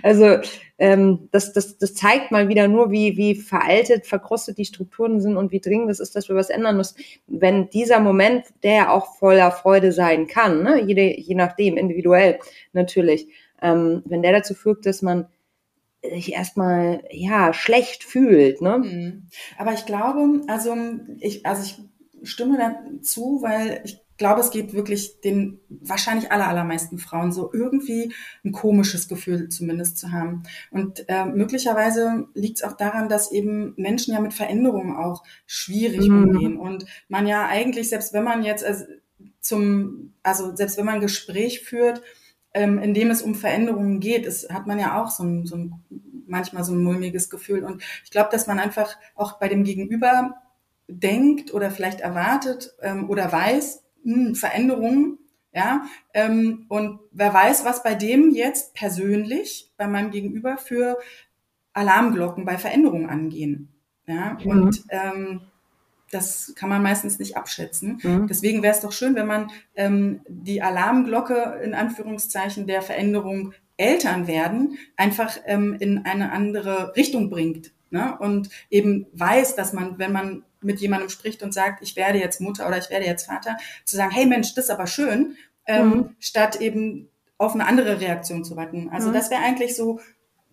[0.01, 0.37] also
[0.77, 5.37] ähm, das, das, das zeigt mal wieder nur, wie, wie veraltet, verkrustet die Strukturen sind
[5.37, 6.97] und wie dringend es ist, dass wir was ändern müssen.
[7.27, 10.81] Wenn dieser Moment, der ja auch voller Freude sein kann, ne?
[10.81, 12.39] je, je nachdem, individuell
[12.73, 13.27] natürlich,
[13.61, 15.27] ähm, wenn der dazu führt, dass man
[16.13, 18.61] sich erstmal ja schlecht fühlt.
[18.61, 18.77] Ne?
[18.77, 19.27] Mhm.
[19.57, 20.75] Aber ich glaube, also
[21.19, 26.97] ich, also ich stimme dazu, weil ich glaube, es geht wirklich den wahrscheinlich aller, allermeisten
[26.97, 28.13] Frauen so irgendwie
[28.43, 30.43] ein komisches Gefühl zumindest zu haben.
[30.71, 36.07] Und äh, möglicherweise liegt es auch daran, dass eben Menschen ja mit Veränderungen auch schwierig
[36.07, 36.23] mhm.
[36.23, 38.85] umgehen und man ja eigentlich, selbst wenn man jetzt, also
[39.41, 42.01] zum, also selbst wenn man ein Gespräch führt,
[42.55, 45.57] ähm, in dem es um Veränderungen geht, ist, hat man ja auch so ein, so
[45.57, 45.83] ein,
[46.25, 47.65] manchmal so ein mulmiges Gefühl.
[47.65, 50.35] Und ich glaube, dass man einfach auch bei dem Gegenüber
[50.87, 55.19] denkt oder vielleicht erwartet ähm, oder weiß, mh, hm, Veränderungen,
[55.51, 60.97] ja, ähm, und wer weiß, was bei dem jetzt persönlich, bei meinem Gegenüber für
[61.73, 63.69] Alarmglocken bei Veränderungen angehen.
[64.07, 64.49] Ja, mhm.
[64.49, 65.41] und ähm,
[66.11, 67.99] das kann man meistens nicht abschätzen.
[68.01, 68.27] Mhm.
[68.27, 74.27] Deswegen wäre es doch schön, wenn man ähm, die Alarmglocke in Anführungszeichen der Veränderung Eltern
[74.27, 77.73] werden einfach ähm, in eine andere Richtung bringt.
[77.89, 78.17] Ne?
[78.19, 82.41] Und eben weiß, dass man, wenn man mit jemandem spricht und sagt, ich werde jetzt
[82.41, 85.35] Mutter oder ich werde jetzt Vater, zu sagen, hey Mensch, das ist aber schön,
[85.67, 86.09] ähm, mhm.
[86.19, 88.89] statt eben auf eine andere Reaktion zu warten.
[88.89, 89.13] Also mhm.
[89.13, 89.99] das wäre eigentlich so,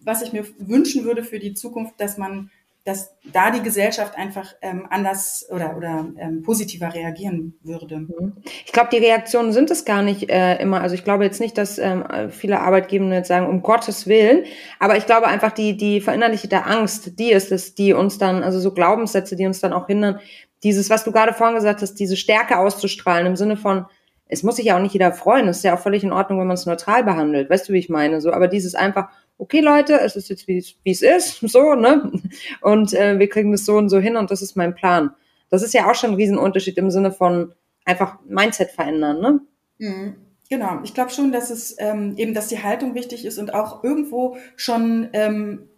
[0.00, 2.50] was ich mir wünschen würde für die Zukunft, dass man
[2.84, 8.00] dass da die Gesellschaft einfach ähm, anders oder, oder ähm, positiver reagieren würde.
[8.00, 8.32] Mhm.
[8.66, 10.80] Ich glaube, die Reaktionen sind es gar nicht äh, immer.
[10.80, 14.44] Also ich glaube jetzt nicht, dass ähm, viele Arbeitgeber jetzt sagen, um Gottes Willen,
[14.80, 18.58] aber ich glaube einfach, die, die verinnerlichte Angst, die ist es, die uns dann, also
[18.58, 20.18] so Glaubenssätze, die uns dann auch hindern,
[20.62, 23.86] dieses, was du gerade vorhin gesagt hast, diese Stärke auszustrahlen im Sinne von,
[24.26, 26.40] es muss sich ja auch nicht jeder freuen, es ist ja auch völlig in Ordnung,
[26.40, 27.50] wenn man es neutral behandelt.
[27.50, 28.20] Weißt du, wie ich meine?
[28.20, 29.10] So, aber dieses einfach,
[29.42, 32.12] okay Leute, es ist jetzt wie es ist, so, ne?
[32.60, 35.10] Und äh, wir kriegen das so und so hin und das ist mein Plan.
[35.50, 37.52] Das ist ja auch schon ein Riesenunterschied im Sinne von
[37.84, 39.40] einfach Mindset verändern, ne?
[39.78, 40.14] Mhm.
[40.48, 43.82] Genau, ich glaube schon, dass es ähm, eben, dass die Haltung wichtig ist und auch
[43.82, 45.68] irgendwo schon ähm,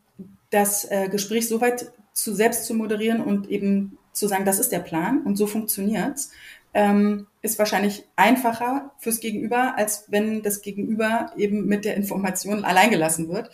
[0.50, 4.72] das äh, Gespräch so weit zu selbst zu moderieren und eben zu sagen, das ist
[4.72, 6.32] der Plan und so funktioniert's,
[6.74, 13.28] ähm, ist wahrscheinlich einfacher fürs Gegenüber, als wenn das Gegenüber eben mit der Information alleingelassen
[13.28, 13.50] wird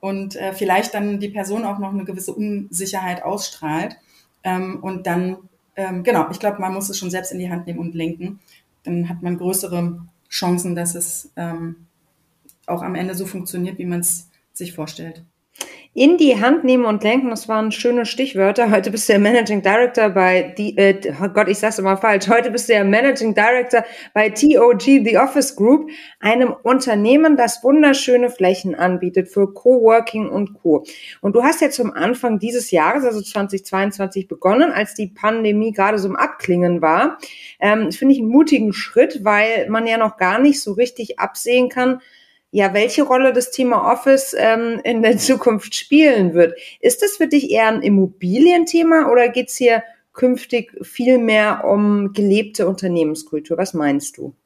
[0.00, 3.96] und äh, vielleicht dann die Person auch noch eine gewisse Unsicherheit ausstrahlt.
[4.42, 5.38] Ähm, und dann,
[5.76, 8.40] ähm, genau, ich glaube, man muss es schon selbst in die Hand nehmen und lenken.
[8.82, 11.86] Dann hat man größere Chancen, dass es ähm,
[12.66, 15.24] auch am Ende so funktioniert, wie man es sich vorstellt
[15.94, 18.72] in die Hand nehmen und lenken, das waren schöne Stichwörter.
[18.72, 22.28] Heute bist du ja Managing Director bei, die, äh, oh Gott, ich sag's immer falsch.
[22.28, 28.28] Heute bist du ja Managing Director bei TOG, The Office Group, einem Unternehmen, das wunderschöne
[28.28, 30.84] Flächen anbietet für Coworking und Co.
[31.20, 35.98] Und du hast ja zum Anfang dieses Jahres, also 2022, begonnen, als die Pandemie gerade
[35.98, 37.18] so im Abklingen war.
[37.60, 41.68] Ähm, Finde ich einen mutigen Schritt, weil man ja noch gar nicht so richtig absehen
[41.68, 42.00] kann,
[42.54, 46.56] ja, welche Rolle das Thema Office ähm, in der Zukunft spielen wird.
[46.78, 52.68] Ist das für dich eher ein Immobilienthema oder geht's hier künftig viel mehr um gelebte
[52.68, 53.58] Unternehmenskultur?
[53.58, 54.36] Was meinst du?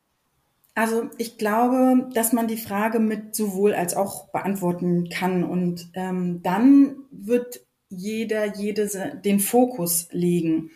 [0.75, 6.41] Also ich glaube, dass man die Frage mit sowohl als auch beantworten kann und ähm,
[6.43, 10.71] dann wird jeder, jede den Fokus legen.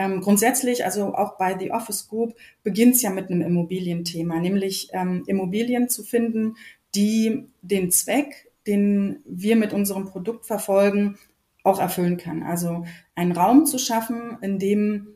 [0.00, 4.90] Ähm, grundsätzlich, also auch bei The Office Group, beginnt es ja mit einem Immobilienthema, nämlich
[4.92, 6.54] ähm, Immobilien zu finden,
[6.94, 11.18] die den Zweck, den wir mit unserem Produkt verfolgen,
[11.64, 12.42] auch erfüllen kann.
[12.42, 15.08] Also einen Raum zu schaffen, in dem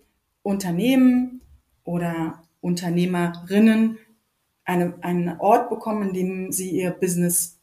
[0.42, 1.40] Unternehmen
[1.84, 3.98] oder Unternehmerinnen
[4.64, 7.58] eine, einen Ort bekommen, in dem sie ihr Business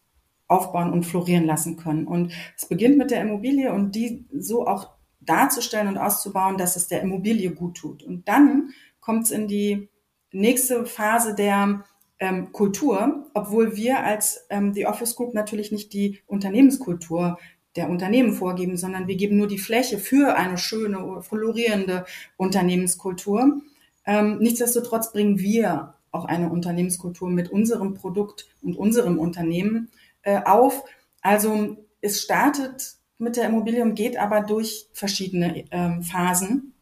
[0.48, 2.08] aufbauen und florieren lassen können.
[2.08, 4.92] Und es beginnt mit der Immobilie und die so auch
[5.22, 8.04] darzustellen und auszubauen, dass es der Immobilie gut tut.
[8.04, 9.90] Und dann kommt es in die
[10.32, 11.86] nächste Phase der
[12.20, 17.38] ähm, Kultur, obwohl wir als ähm, die Office Group natürlich nicht die Unternehmenskultur
[17.76, 22.06] der Unternehmen vorgeben, sondern wir geben nur die Fläche für eine schöne, florierende
[22.36, 23.62] Unternehmenskultur.
[24.06, 29.90] Ähm, nichtsdestotrotz bringen wir auch eine Unternehmenskultur mit unserem Produkt und unserem Unternehmen
[30.24, 30.84] äh, auf.
[31.22, 36.74] Also es startet mit der Immobilie und geht aber durch verschiedene ähm, Phasen,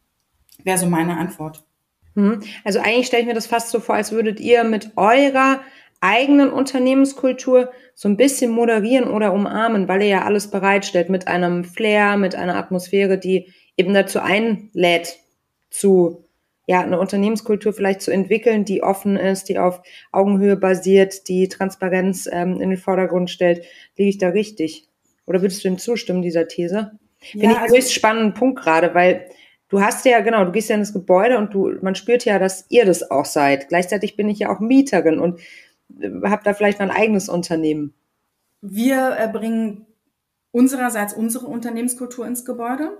[0.64, 1.67] wäre so meine Antwort.
[2.18, 2.42] Mhm.
[2.64, 5.62] Also eigentlich stelle ich mir das fast so vor, als würdet ihr mit eurer
[6.02, 11.64] eigenen Unternehmenskultur so ein bisschen moderieren oder umarmen, weil ihr ja alles bereitstellt mit einem
[11.64, 15.20] Flair, mit einer Atmosphäre, die eben dazu einlädt,
[15.70, 16.26] zu
[16.66, 22.28] ja, eine Unternehmenskultur vielleicht zu entwickeln, die offen ist, die auf Augenhöhe basiert, die Transparenz
[22.32, 23.64] ähm, in den Vordergrund stellt.
[23.96, 24.88] Liege ich da richtig?
[25.28, 26.92] Oder würdest du ihm zustimmen, dieser These?
[27.34, 29.30] Ja, Finde ich also, höchst spannenden Punkt gerade, weil
[29.70, 32.40] Du hast ja, genau, du gehst ja in das Gebäude und du, man spürt ja,
[32.40, 33.68] dass ihr das auch seid.
[33.68, 35.40] Gleichzeitig bin ich ja auch Mieterin und
[36.00, 37.94] äh, habe da vielleicht mein eigenes Unternehmen.
[38.62, 39.86] Wir bringen
[40.52, 42.98] unsererseits unsere Unternehmenskultur ins Gebäude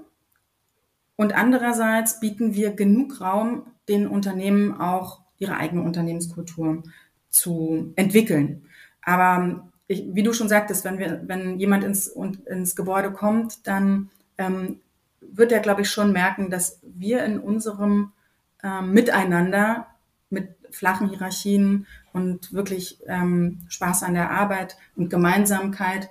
[1.16, 6.84] und andererseits bieten wir genug Raum, den Unternehmen auch ihre eigene Unternehmenskultur
[7.30, 8.66] zu entwickeln.
[9.02, 14.10] Aber ich, wie du schon sagtest, wenn wir, wenn jemand ins, ins Gebäude kommt, dann
[14.38, 14.80] ähm,
[15.32, 18.12] wird er, glaube ich, schon merken, dass wir in unserem
[18.64, 19.88] äh, Miteinander
[20.30, 26.10] mit flachen Hierarchien und wirklich ähm, Spaß an der Arbeit und Gemeinsamkeit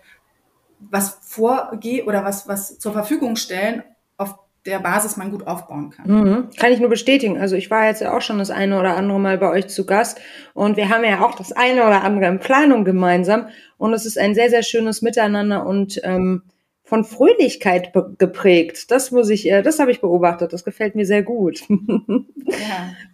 [0.79, 3.83] was vorgehe oder was, was zur Verfügung stellen,
[4.17, 6.11] auf der Basis man gut aufbauen kann.
[6.11, 6.49] Mhm.
[6.59, 7.39] Kann ich nur bestätigen.
[7.39, 9.87] Also ich war jetzt ja auch schon das eine oder andere Mal bei euch zu
[9.87, 10.21] Gast
[10.55, 13.49] und wir haben ja auch das eine oder andere in Planung gemeinsam
[13.79, 16.43] und es ist ein sehr, sehr schönes Miteinander und ähm,
[16.87, 18.91] von Fröhlichkeit geprägt.
[18.91, 20.53] Das muss ich, äh, das habe ich beobachtet.
[20.53, 21.63] Das gefällt mir sehr gut.
[21.69, 22.95] ja.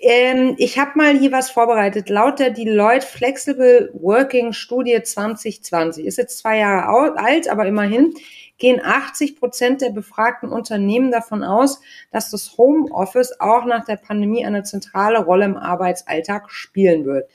[0.00, 2.08] Ähm, ich habe mal hier was vorbereitet.
[2.08, 8.12] Laut der Deloitte Flexible Working Studie 2020, ist jetzt zwei Jahre alt, aber immerhin,
[8.58, 14.44] gehen 80 Prozent der befragten Unternehmen davon aus, dass das Homeoffice auch nach der Pandemie
[14.44, 17.30] eine zentrale Rolle im Arbeitsalltag spielen wird.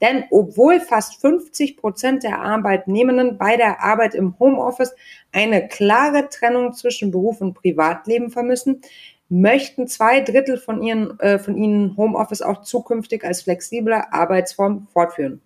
[0.00, 4.94] Denn obwohl fast 50 Prozent der Arbeitnehmenden bei der Arbeit im Homeoffice
[5.32, 8.80] eine klare Trennung zwischen Beruf und Privatleben vermissen,
[9.28, 15.40] möchten zwei Drittel von, ihren, äh, von ihnen Homeoffice auch zukünftig als flexible Arbeitsform fortführen.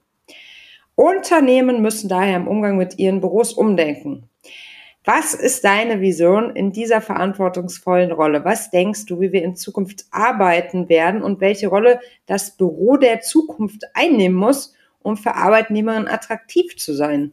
[0.95, 4.29] Unternehmen müssen daher im Umgang mit ihren Büros umdenken.
[5.05, 8.45] Was ist deine Vision in dieser verantwortungsvollen Rolle?
[8.45, 13.21] Was denkst du, wie wir in Zukunft arbeiten werden und welche Rolle das Büro der
[13.21, 17.33] Zukunft einnehmen muss, um für Arbeitnehmerinnen attraktiv zu sein?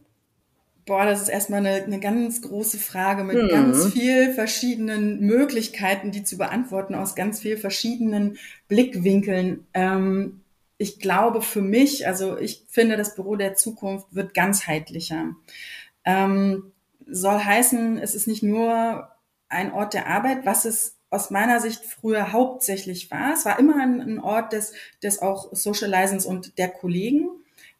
[0.84, 3.48] Boah, das ist erstmal eine, eine ganz große Frage mit mhm.
[3.48, 8.36] ganz viel verschiedenen Möglichkeiten, die zu beantworten aus ganz viel verschiedenen
[8.68, 9.64] Blickwinkeln.
[9.72, 10.40] Ähm,
[10.76, 15.36] ich glaube für mich, also ich finde, das Büro der Zukunft wird ganzheitlicher.
[16.04, 16.71] Ähm,
[17.12, 19.08] soll heißen, es ist nicht nur
[19.48, 23.34] ein Ort der Arbeit, was es aus meiner Sicht früher hauptsächlich war.
[23.34, 24.72] Es war immer ein, ein Ort des,
[25.02, 27.28] des auch Socializens und der Kollegen.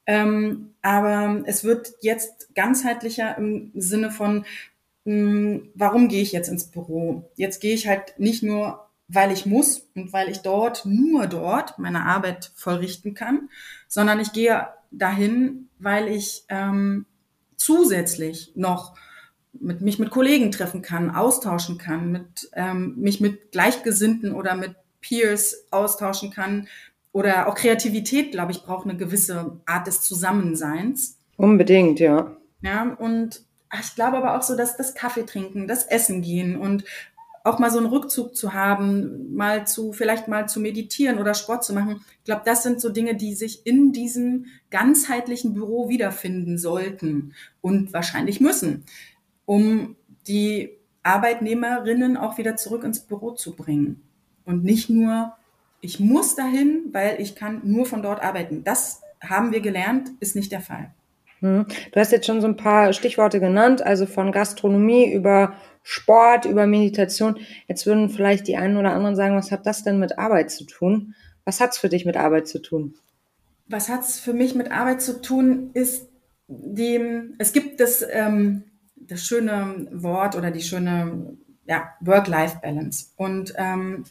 [0.05, 4.45] Ähm, aber es wird jetzt ganzheitlicher im Sinne von,
[5.05, 7.31] mh, hm, warum gehe ich jetzt ins Büro?
[7.37, 11.79] Jetzt gehe ich halt nicht nur, weil ich muss und weil ich dort, nur dort
[11.79, 13.49] meine Arbeit vollrichten kann,
[13.89, 17.07] sondern ich gehe dahin, weil ich ähm,
[17.57, 18.95] zusätzlich noch
[19.53, 24.75] mit, mich mit Kollegen treffen kann, austauschen kann, mit, ähm, mich mit Gleichgesinnten oder mit
[25.01, 26.69] Peers austauschen kann,
[27.13, 31.19] oder auch Kreativität, glaube ich, braucht eine gewisse Art des Zusammenseins.
[31.37, 32.37] Unbedingt, ja.
[32.63, 33.43] Ja, und
[33.79, 36.85] ich glaube aber auch so, dass das Kaffee trinken, das Essen gehen und
[37.45, 41.65] auch mal so einen Rückzug zu haben, mal zu, vielleicht mal zu meditieren oder Sport
[41.65, 42.01] zu machen.
[42.19, 47.93] Ich glaube, das sind so Dinge, die sich in diesem ganzheitlichen Büro wiederfinden sollten und
[47.93, 48.85] wahrscheinlich müssen,
[49.45, 50.71] um die
[51.03, 54.03] Arbeitnehmerinnen auch wieder zurück ins Büro zu bringen
[54.45, 55.35] und nicht nur
[55.83, 58.63] ich muss dahin, weil ich kann nur von dort arbeiten.
[58.65, 60.93] Das haben wir gelernt, ist nicht der Fall.
[61.41, 61.67] Hm.
[61.91, 66.69] Du hast jetzt schon so ein paar Stichworte genannt, also von Gastronomie über Sport, über
[66.69, 67.39] Meditation.
[67.67, 70.65] Jetzt würden vielleicht die einen oder anderen sagen, was hat das denn mit Arbeit zu
[70.65, 71.15] tun?
[71.45, 72.95] Was hat's für dich mit Arbeit zu tun?
[73.67, 76.09] Was hat's für mich mit Arbeit zu tun, ist
[76.47, 78.65] dem, es gibt das, ähm,
[79.13, 83.13] das schöne Wort oder die schöne ja, Work-Life-Balance.
[83.17, 84.05] Und ähm,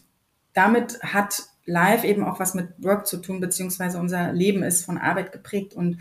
[0.53, 4.97] damit hat live eben auch was mit Work zu tun, beziehungsweise unser Leben ist von
[4.97, 5.97] Arbeit geprägt und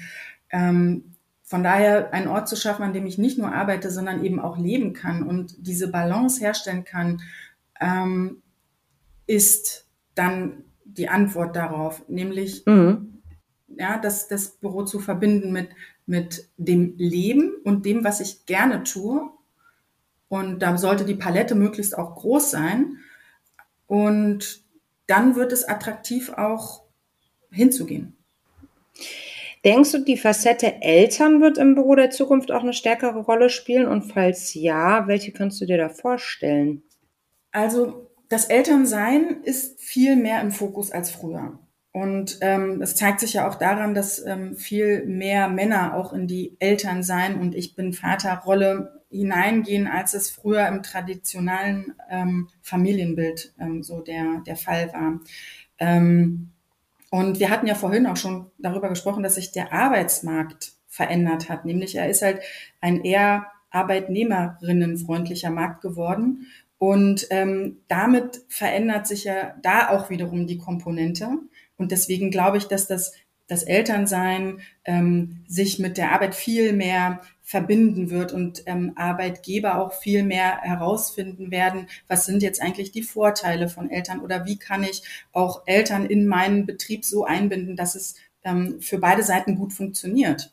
[0.50, 4.38] ähm, von daher einen Ort zu schaffen, an dem ich nicht nur arbeite, sondern eben
[4.38, 7.20] auch leben kann und diese Balance herstellen kann,
[7.80, 8.42] ähm,
[9.26, 13.22] ist dann die Antwort darauf, nämlich mhm.
[13.68, 15.70] ja, das, das Büro zu verbinden mit,
[16.10, 19.30] mit dem Leben und dem, was ich gerne tue.
[20.28, 22.98] Und da sollte die Palette möglichst auch groß sein.
[23.86, 24.64] Und
[25.06, 26.82] dann wird es attraktiv auch
[27.52, 28.16] hinzugehen.
[29.64, 33.86] Denkst du, die Facette Eltern wird im Büro der Zukunft auch eine stärkere Rolle spielen?
[33.86, 36.82] Und falls ja, welche kannst du dir da vorstellen?
[37.52, 41.56] Also das Elternsein ist viel mehr im Fokus als früher.
[41.92, 46.28] Und ähm, es zeigt sich ja auch daran, dass ähm, viel mehr Männer auch in
[46.28, 53.82] die Elternsein und ich bin Vaterrolle hineingehen, als es früher im traditionellen ähm, Familienbild ähm,
[53.82, 55.20] so der, der Fall war.
[55.78, 56.50] Ähm,
[57.10, 61.64] und wir hatten ja vorhin auch schon darüber gesprochen, dass sich der Arbeitsmarkt verändert hat.
[61.64, 62.40] Nämlich er ist halt
[62.80, 66.46] ein eher arbeitnehmerinnenfreundlicher Markt geworden.
[66.78, 71.28] Und ähm, damit verändert sich ja da auch wiederum die Komponente.
[71.80, 73.14] Und deswegen glaube ich, dass das,
[73.48, 79.94] das Elternsein ähm, sich mit der Arbeit viel mehr verbinden wird und ähm, Arbeitgeber auch
[79.94, 84.84] viel mehr herausfinden werden, was sind jetzt eigentlich die Vorteile von Eltern oder wie kann
[84.84, 88.14] ich auch Eltern in meinen Betrieb so einbinden, dass es
[88.44, 90.52] ähm, für beide Seiten gut funktioniert.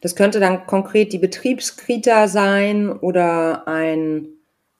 [0.00, 4.26] Das könnte dann konkret die Betriebskrita sein oder ein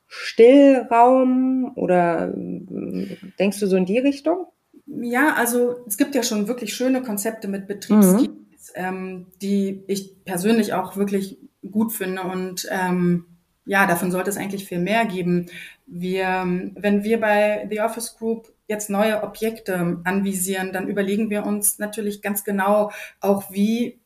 [0.09, 4.49] Stillraum oder denkst du so in die Richtung?
[4.89, 8.75] Ja, also es gibt ja schon wirklich schöne Konzepte mit Betriebsteams, mhm.
[8.75, 11.39] ähm, die ich persönlich auch wirklich
[11.71, 13.27] gut finde und ähm,
[13.69, 15.47] ja, davon sollte es eigentlich viel mehr geben.
[15.87, 21.79] Wir, wenn wir bei The Office Group jetzt neue Objekte anvisieren, dann überlegen wir uns
[21.79, 24.01] natürlich ganz genau auch, wie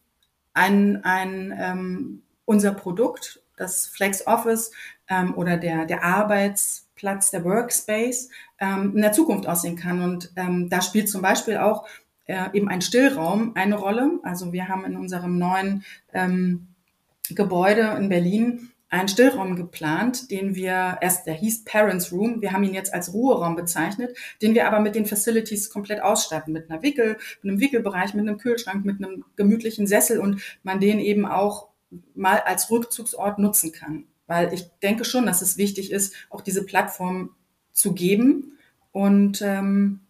[0.53, 4.73] ein, ein ähm, unser Produkt, das Flex Office
[5.09, 8.31] ähm, oder der, der Arbeitsplatz, der Workspace
[8.63, 10.01] ähm, in der Zukunft aussehen kann.
[10.03, 11.87] Und ähm, da spielt zum Beispiel auch
[12.27, 14.21] äh, eben ein Stillraum eine Rolle.
[14.23, 16.69] Also wir haben in unserem neuen ähm,
[17.31, 22.63] Gebäude in Berlin einen Stillraum geplant, den wir erst, der hieß Parents Room, wir haben
[22.63, 26.83] ihn jetzt als Ruheraum bezeichnet, den wir aber mit den Facilities komplett ausstatten, mit einer
[26.83, 31.25] Wickel, mit einem Wickelbereich, mit einem Kühlschrank, mit einem gemütlichen Sessel und man den eben
[31.25, 31.69] auch
[32.15, 34.05] mal als Rückzugsort nutzen kann.
[34.27, 37.31] Weil ich denke schon, dass es wichtig ist, auch diese Plattform
[37.73, 38.59] zu geben.
[38.93, 40.01] Und ähm,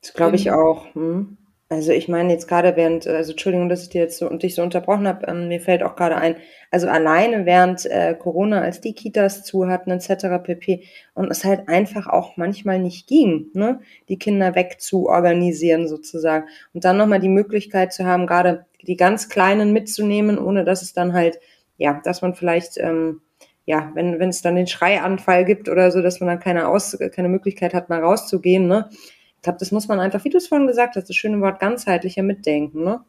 [0.00, 0.94] das glaube ich auch.
[0.94, 1.36] Hm.
[1.72, 4.54] Also ich meine jetzt gerade während, also Entschuldigung, dass ich dir jetzt so und dich
[4.54, 6.36] so unterbrochen habe, ähm, mir fällt auch gerade ein,
[6.70, 10.42] also alleine während äh, Corona, als die Kitas zu hatten etc.
[10.42, 10.84] pp.
[11.14, 16.98] und es halt einfach auch manchmal nicht ging, ne, die Kinder wegzuorganisieren sozusagen und dann
[16.98, 21.40] nochmal die Möglichkeit zu haben, gerade die ganz Kleinen mitzunehmen, ohne dass es dann halt,
[21.78, 23.22] ja, dass man vielleicht ähm,
[23.64, 26.96] ja, wenn wenn es dann den Schreianfall gibt oder so, dass man dann keine Aus
[27.14, 28.88] keine Möglichkeit hat, mal rauszugehen, ne?
[29.36, 31.58] Ich glaube, das muss man einfach, wie du es vorhin gesagt hast, das schöne Wort
[31.58, 33.04] ganzheitlicher mitdenken, ne?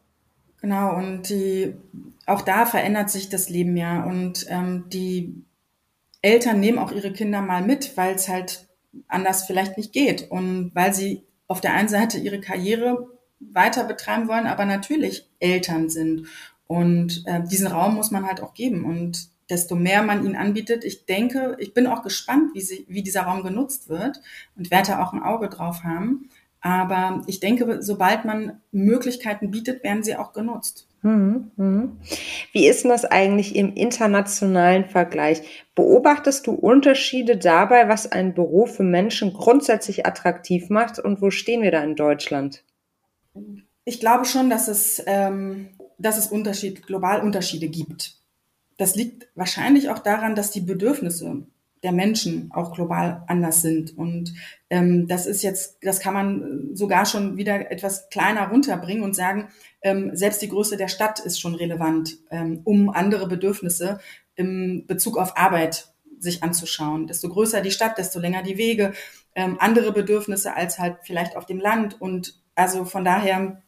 [0.64, 1.74] Genau, und die,
[2.24, 4.02] auch da verändert sich das Leben ja.
[4.02, 5.44] Und ähm, die
[6.22, 8.66] Eltern nehmen auch ihre Kinder mal mit, weil es halt
[9.06, 10.30] anders vielleicht nicht geht.
[10.30, 13.06] Und weil sie auf der einen Seite ihre Karriere
[13.40, 16.28] weiter betreiben wollen, aber natürlich Eltern sind.
[16.66, 18.86] Und äh, diesen Raum muss man halt auch geben.
[18.86, 20.84] Und desto mehr man ihn anbietet.
[20.84, 24.20] Ich denke, ich bin auch gespannt, wie, sie, wie dieser Raum genutzt wird
[24.56, 26.30] und werde auch ein Auge drauf haben.
[26.60, 30.88] Aber ich denke, sobald man Möglichkeiten bietet, werden sie auch genutzt.
[31.02, 31.98] Mhm, mhm.
[32.52, 35.42] Wie ist denn das eigentlich im internationalen Vergleich?
[35.74, 41.60] Beobachtest du Unterschiede dabei, was ein Büro für Menschen grundsätzlich attraktiv macht und wo stehen
[41.60, 42.64] wir da in Deutschland?
[43.84, 48.23] Ich glaube schon, dass es, ähm, dass es Unterschied, global Unterschiede gibt
[48.76, 51.46] das liegt wahrscheinlich auch daran, dass die Bedürfnisse
[51.84, 53.96] der Menschen auch global anders sind.
[53.96, 54.32] Und
[54.70, 59.48] ähm, das ist jetzt, das kann man sogar schon wieder etwas kleiner runterbringen und sagen,
[59.82, 64.00] ähm, selbst die Größe der Stadt ist schon relevant, ähm, um andere Bedürfnisse
[64.34, 67.06] im Bezug auf Arbeit sich anzuschauen.
[67.06, 68.94] Desto größer die Stadt, desto länger die Wege,
[69.34, 72.00] ähm, andere Bedürfnisse als halt vielleicht auf dem Land.
[72.00, 73.62] Und also von daher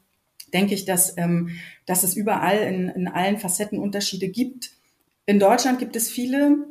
[0.54, 1.50] denke ich, dass, ähm,
[1.84, 4.75] dass es überall in, in allen Facetten Unterschiede gibt
[5.26, 6.66] in Deutschland gibt es viele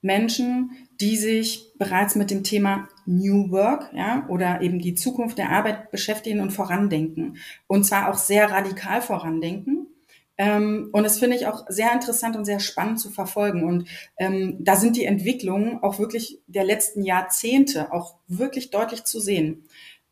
[0.00, 5.50] Menschen, die sich bereits mit dem Thema New Work ja, oder eben die Zukunft der
[5.50, 7.38] Arbeit beschäftigen und vorandenken.
[7.66, 9.88] Und zwar auch sehr radikal vorandenken.
[10.36, 13.64] Ähm, und das finde ich auch sehr interessant und sehr spannend zu verfolgen.
[13.64, 19.20] Und ähm, da sind die Entwicklungen auch wirklich der letzten Jahrzehnte auch wirklich deutlich zu
[19.20, 19.64] sehen.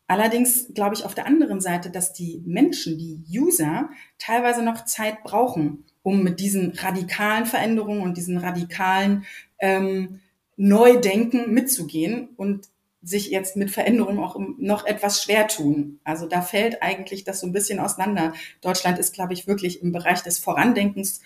[0.07, 5.23] Allerdings glaube ich auf der anderen Seite, dass die Menschen, die User, teilweise noch Zeit
[5.23, 9.25] brauchen, um mit diesen radikalen Veränderungen und diesen radikalen
[9.59, 10.19] ähm,
[10.57, 12.67] Neudenken mitzugehen und
[13.01, 15.99] sich jetzt mit Veränderungen auch noch etwas schwer tun.
[16.03, 18.33] Also da fällt eigentlich das so ein bisschen auseinander.
[18.61, 21.21] Deutschland ist, glaube ich, wirklich im Bereich des Vorandenkens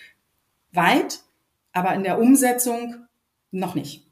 [0.72, 1.20] weit,
[1.74, 2.96] aber in der Umsetzung
[3.52, 4.08] noch nicht.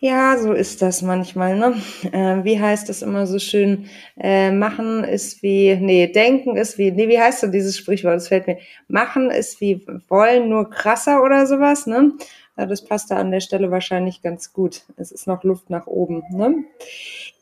[0.00, 1.74] Ja, so ist das manchmal, ne?
[2.12, 3.88] Äh, wie heißt das immer so schön?
[4.16, 8.14] Äh, machen ist wie, nee, denken ist wie, nee, wie heißt so dieses Sprichwort?
[8.14, 8.58] Das fällt mir.
[8.86, 12.12] Machen ist wie wollen, nur krasser oder sowas, ne?
[12.56, 14.82] Ja, das passt da an der Stelle wahrscheinlich ganz gut.
[14.96, 16.62] Es ist noch Luft nach oben, ne?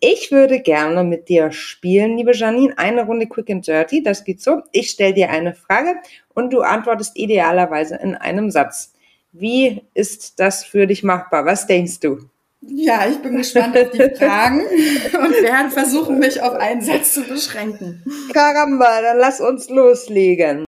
[0.00, 2.78] Ich würde gerne mit dir spielen, liebe Janine.
[2.78, 4.02] Eine Runde Quick and Dirty.
[4.02, 4.62] Das geht so.
[4.72, 5.96] Ich stelle dir eine Frage
[6.34, 8.94] und du antwortest idealerweise in einem Satz.
[9.32, 11.44] Wie ist das für dich machbar?
[11.44, 12.20] Was denkst du?
[12.68, 17.22] Ja, ich bin gespannt auf die Fragen und werde versuchen, mich auf einen Satz zu
[17.22, 18.04] beschränken.
[18.32, 20.64] Karamba, dann lass uns loslegen.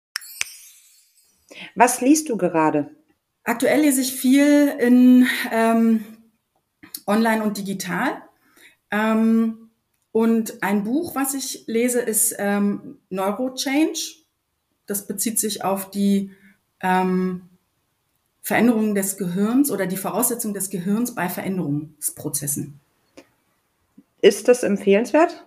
[1.74, 2.90] Was liest du gerade?
[3.45, 6.05] Aktuell lese ich viel in ähm,
[7.07, 8.22] online und digital.
[8.90, 9.70] Ähm,
[10.12, 13.95] und ein Buch, was ich lese, ist ähm, Neurochange.
[14.86, 16.32] Das bezieht sich auf die
[16.80, 17.49] ähm,
[18.43, 22.80] Veränderungen des Gehirns oder die Voraussetzung des Gehirns bei Veränderungsprozessen.
[24.20, 25.45] Ist das empfehlenswert?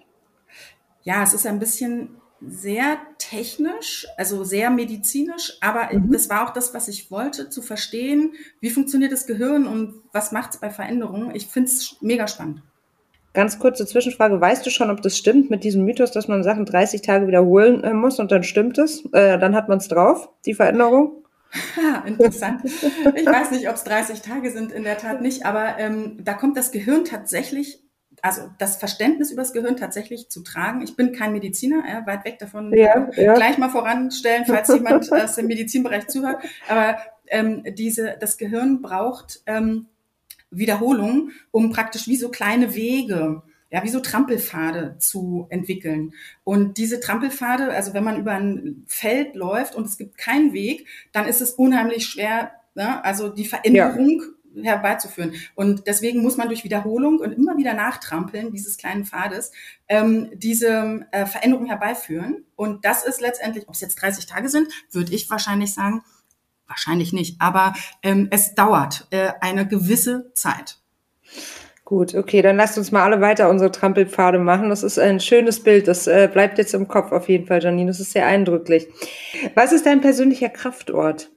[1.04, 2.10] Ja, es ist ein bisschen
[2.42, 6.12] sehr technisch, also sehr medizinisch, aber mhm.
[6.12, 10.32] das war auch das, was ich wollte, zu verstehen, wie funktioniert das Gehirn und was
[10.32, 11.36] macht es bei Veränderungen.
[11.36, 12.62] Ich finde es mega spannend.
[13.34, 14.40] Ganz kurze Zwischenfrage.
[14.40, 17.84] Weißt du schon, ob das stimmt mit diesem Mythos, dass man Sachen 30 Tage wiederholen
[17.84, 19.04] äh, muss und dann stimmt es?
[19.12, 21.25] Äh, dann hat man es drauf, die Veränderung?
[21.78, 22.62] Ha, interessant.
[22.66, 26.34] Ich weiß nicht, ob es 30 Tage sind, in der Tat nicht, aber ähm, da
[26.34, 27.84] kommt das Gehirn tatsächlich,
[28.22, 30.82] also das Verständnis über das Gehirn tatsächlich zu tragen.
[30.82, 33.34] Ich bin kein Mediziner, äh, weit weg davon, ja, ja.
[33.34, 36.44] gleich mal voranstellen, falls jemand aus dem Medizinbereich zuhört.
[36.68, 36.98] Aber
[37.28, 39.88] ähm, diese, das Gehirn braucht ähm,
[40.50, 46.14] Wiederholung, um praktisch wie so kleine Wege ja, wie so Trampelpfade zu entwickeln.
[46.44, 50.88] Und diese Trampelpfade, also wenn man über ein Feld läuft und es gibt keinen Weg,
[51.12, 54.22] dann ist es unheimlich schwer, ne, also die Veränderung
[54.54, 54.64] ja.
[54.64, 55.34] herbeizuführen.
[55.56, 59.52] Und deswegen muss man durch Wiederholung und immer wieder Nachtrampeln dieses kleinen Pfades
[59.88, 62.46] ähm, diese äh, Veränderung herbeiführen.
[62.56, 66.04] Und das ist letztendlich, ob es jetzt 30 Tage sind, würde ich wahrscheinlich sagen,
[66.68, 70.80] wahrscheinlich nicht, aber ähm, es dauert äh, eine gewisse Zeit.
[71.86, 74.70] Gut, okay, dann lasst uns mal alle weiter unsere Trampelpfade machen.
[74.70, 75.88] Das ist ein schönes Bild.
[75.88, 77.92] Das äh, bleibt jetzt im Kopf auf jeden Fall, Janine.
[77.92, 78.88] Das ist sehr eindrücklich.
[79.54, 81.30] Was ist dein persönlicher Kraftort?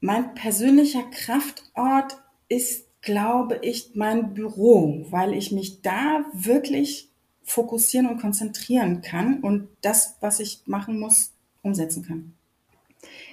[0.00, 2.18] Mein persönlicher Kraftort
[2.50, 7.08] ist, glaube ich, mein Büro, weil ich mich da wirklich
[7.42, 11.32] fokussieren und konzentrieren kann und das, was ich machen muss,
[11.62, 12.34] umsetzen kann.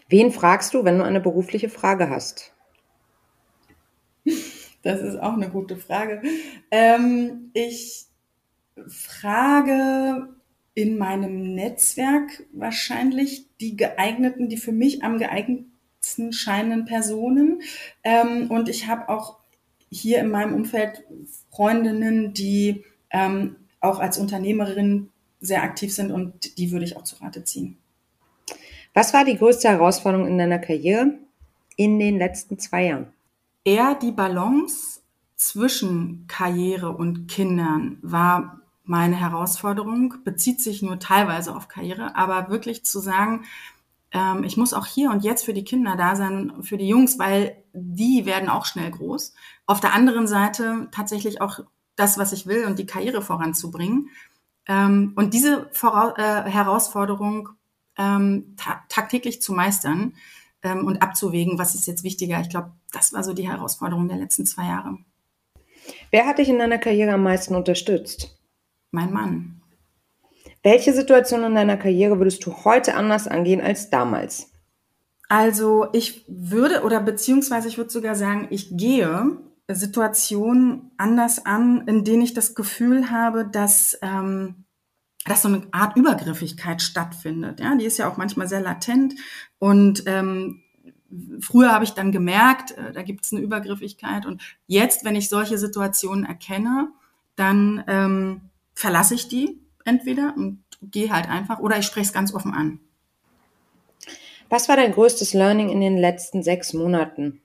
[0.07, 2.53] Wen fragst du, wenn du eine berufliche Frage hast?
[4.86, 6.21] Das ist auch eine gute Frage.
[6.69, 8.05] Ähm, ich
[8.88, 10.29] frage
[10.75, 17.63] in meinem Netzwerk wahrscheinlich die geeigneten, die für mich am geeignetsten scheinen Personen.
[18.03, 19.39] Ähm, und ich habe auch
[19.89, 21.03] hier in meinem Umfeld
[21.49, 25.09] Freundinnen, die ähm, auch als Unternehmerin
[25.39, 27.77] sehr aktiv sind und die würde ich auch zu Rate ziehen.
[28.93, 31.17] Was war die größte Herausforderung in deiner Karriere
[31.75, 33.14] in den letzten zwei Jahren?
[33.66, 35.01] Eher die Balance
[35.36, 42.86] zwischen Karriere und Kindern war meine Herausforderung, bezieht sich nur teilweise auf Karriere, aber wirklich
[42.86, 43.43] zu sagen,
[44.11, 47.20] ähm, ich muss auch hier und jetzt für die Kinder da sein, für die Jungs,
[47.20, 49.34] weil die werden auch schnell groß.
[49.66, 51.59] Auf der anderen Seite tatsächlich auch
[51.95, 54.09] das, was ich will und die Karriere voranzubringen.
[54.68, 57.49] Ähm, und diese Vora äh, Herausforderung
[57.97, 60.13] ähm, ta tagtäglich zu meistern,
[60.63, 62.39] ähm, und abzuwägen, was ist jetzt wichtiger.
[62.41, 64.97] Ich glaube, das war so die Herausforderung der letzten zwei Jahre.
[66.11, 68.39] Wer hat dich in deiner Karriere am meisten unterstützt?
[68.91, 69.61] Mein Mann.
[70.63, 74.51] Welche Situation in deiner Karriere würdest du heute anders angehen als damals?
[75.29, 79.37] Also ich würde oder beziehungsweise ich würde sogar sagen, ich gehe
[79.67, 84.64] Situationen anders an, in denen ich das Gefühl habe, dass ähm,
[85.26, 87.59] dass so eine Art Übergriffigkeit stattfindet.
[87.59, 89.15] Ja, die ist ja auch manchmal sehr latent.
[89.59, 90.61] Und ähm,
[91.41, 94.26] früher habe ich dann gemerkt, äh, da gibt es eine Übergriffigkeit.
[94.26, 96.89] Und jetzt, wenn ich solche Situationen erkenne,
[97.36, 98.41] dann ähm,
[98.76, 102.80] verlasse ich die entweder und gehe halt einfach oder ich spreche es ganz offen an.
[104.49, 107.41] Was war dein größtes Learning in den letzten sechs Monaten?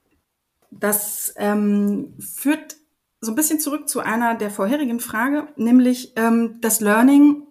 [0.70, 2.76] Das ähm, führt
[3.20, 7.43] so ein bisschen zurück zu einer der vorherigen Frage, nämlich ähm, das Learning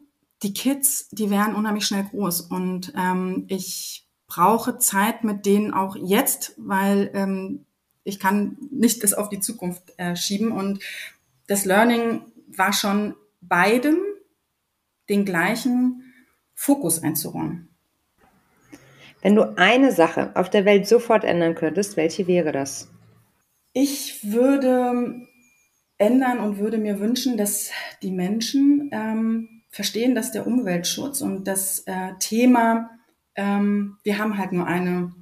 [0.44, 5.96] die Kids, die werden unheimlich schnell groß und ähm, ich brauche Zeit mit denen auch
[5.96, 7.66] jetzt, weil ähm,
[8.04, 10.80] ich kann nicht das auf die Zukunft äh, schieben und
[11.48, 13.98] das Learning war schon beidem
[15.10, 16.14] den gleichen
[16.54, 17.70] Fokus einzuräumen.
[19.22, 22.90] Wenn du eine Sache auf der Welt sofort ändern könntest, welche wäre das?
[23.74, 25.28] Ich würde
[25.98, 27.72] ändern und würde mir wünschen, dass
[28.02, 32.90] die Menschen ähm, verstehen, dass der Umweltschutz und das äh, Thema,
[33.36, 35.14] ähm, wir haben halt nur eine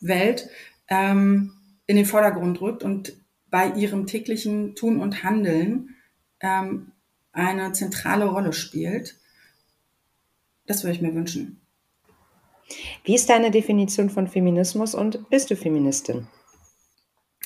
[0.00, 0.48] Welt,
[0.88, 1.54] ähm,
[1.86, 3.14] in den Vordergrund rückt und
[3.50, 5.96] bei ihrem täglichen Tun und Handeln
[6.40, 6.92] ähm,
[7.32, 9.18] eine zentrale Rolle spielt.
[10.66, 11.60] Das würde ich mir wünschen.
[13.04, 16.28] Wie ist deine Definition von Feminismus und bist du Feministin?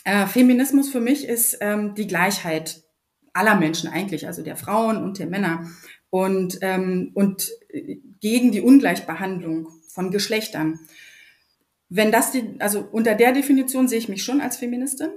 [0.05, 2.85] Äh, Feminismus für mich ist ähm, die Gleichheit
[3.33, 5.69] aller Menschen eigentlich, also der Frauen und der Männer
[6.11, 7.51] und, ähm, und
[8.21, 10.81] gegen die Ungleichbehandlung von Geschlechtern.
[11.89, 15.11] Wenn das die, also unter der Definition sehe ich mich schon als Feministin,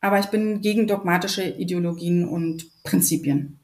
[0.00, 3.60] aber ich bin gegen dogmatische Ideologien und Prinzipien.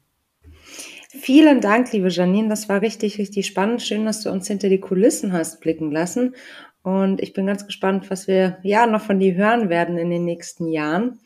[1.09, 2.49] Vielen Dank, liebe Janine.
[2.49, 3.81] Das war richtig, richtig spannend.
[3.81, 6.35] Schön, dass du uns hinter die Kulissen hast blicken lassen.
[6.81, 10.23] Und ich bin ganz gespannt, was wir ja noch von dir hören werden in den
[10.23, 11.19] nächsten Jahren.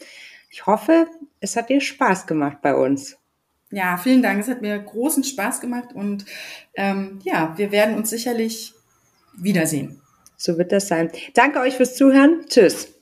[0.49, 1.07] Ich hoffe,
[1.41, 3.17] es hat dir Spaß gemacht bei uns.
[3.73, 4.39] Ja, vielen Dank.
[4.39, 6.25] Es hat mir großen Spaß gemacht und
[6.75, 8.73] ähm, ja, wir werden uns sicherlich
[9.35, 9.99] wiedersehen.
[10.37, 11.09] So wird das sein.
[11.33, 12.45] Danke euch fürs Zuhören.
[12.47, 12.93] Tschüss.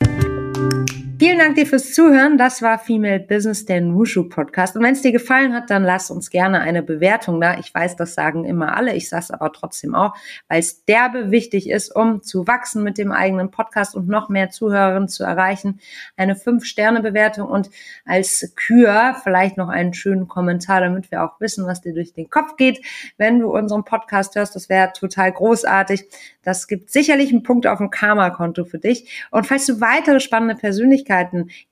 [1.21, 2.39] Vielen Dank dir fürs Zuhören.
[2.39, 4.75] Das war Female Business, der Nushu Podcast.
[4.75, 7.59] Und wenn es dir gefallen hat, dann lass uns gerne eine Bewertung da.
[7.59, 8.95] Ich weiß, das sagen immer alle.
[8.95, 10.15] Ich sage es aber trotzdem auch,
[10.47, 14.49] weil es derbe wichtig ist, um zu wachsen mit dem eigenen Podcast und noch mehr
[14.49, 15.79] Zuhörerinnen zu erreichen.
[16.17, 17.69] Eine 5-Sterne-Bewertung und
[18.03, 22.31] als Kür vielleicht noch einen schönen Kommentar, damit wir auch wissen, was dir durch den
[22.31, 22.83] Kopf geht,
[23.17, 24.55] wenn du unseren Podcast hörst.
[24.55, 26.03] Das wäre total großartig.
[26.41, 29.27] Das gibt sicherlich einen Punkt auf dem Karma-Konto für dich.
[29.29, 31.10] Und falls du weitere spannende Persönlichkeiten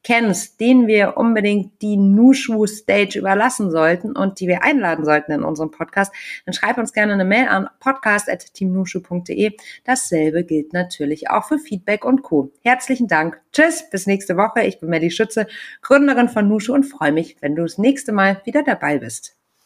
[0.03, 5.43] kennst, denen wir unbedingt die Nushu Stage überlassen sollten und die wir einladen sollten in
[5.43, 6.13] unserem Podcast,
[6.45, 9.55] dann schreib uns gerne eine Mail an podcast.teamnushu.de.
[9.83, 12.51] Dasselbe gilt natürlich auch für Feedback und Co.
[12.61, 13.41] Herzlichen Dank.
[13.53, 14.63] Tschüss, bis nächste Woche.
[14.63, 15.47] Ich bin Melly Schütze,
[15.81, 19.38] Gründerin von Nushu und freue mich, wenn du das nächste Mal wieder dabei bist.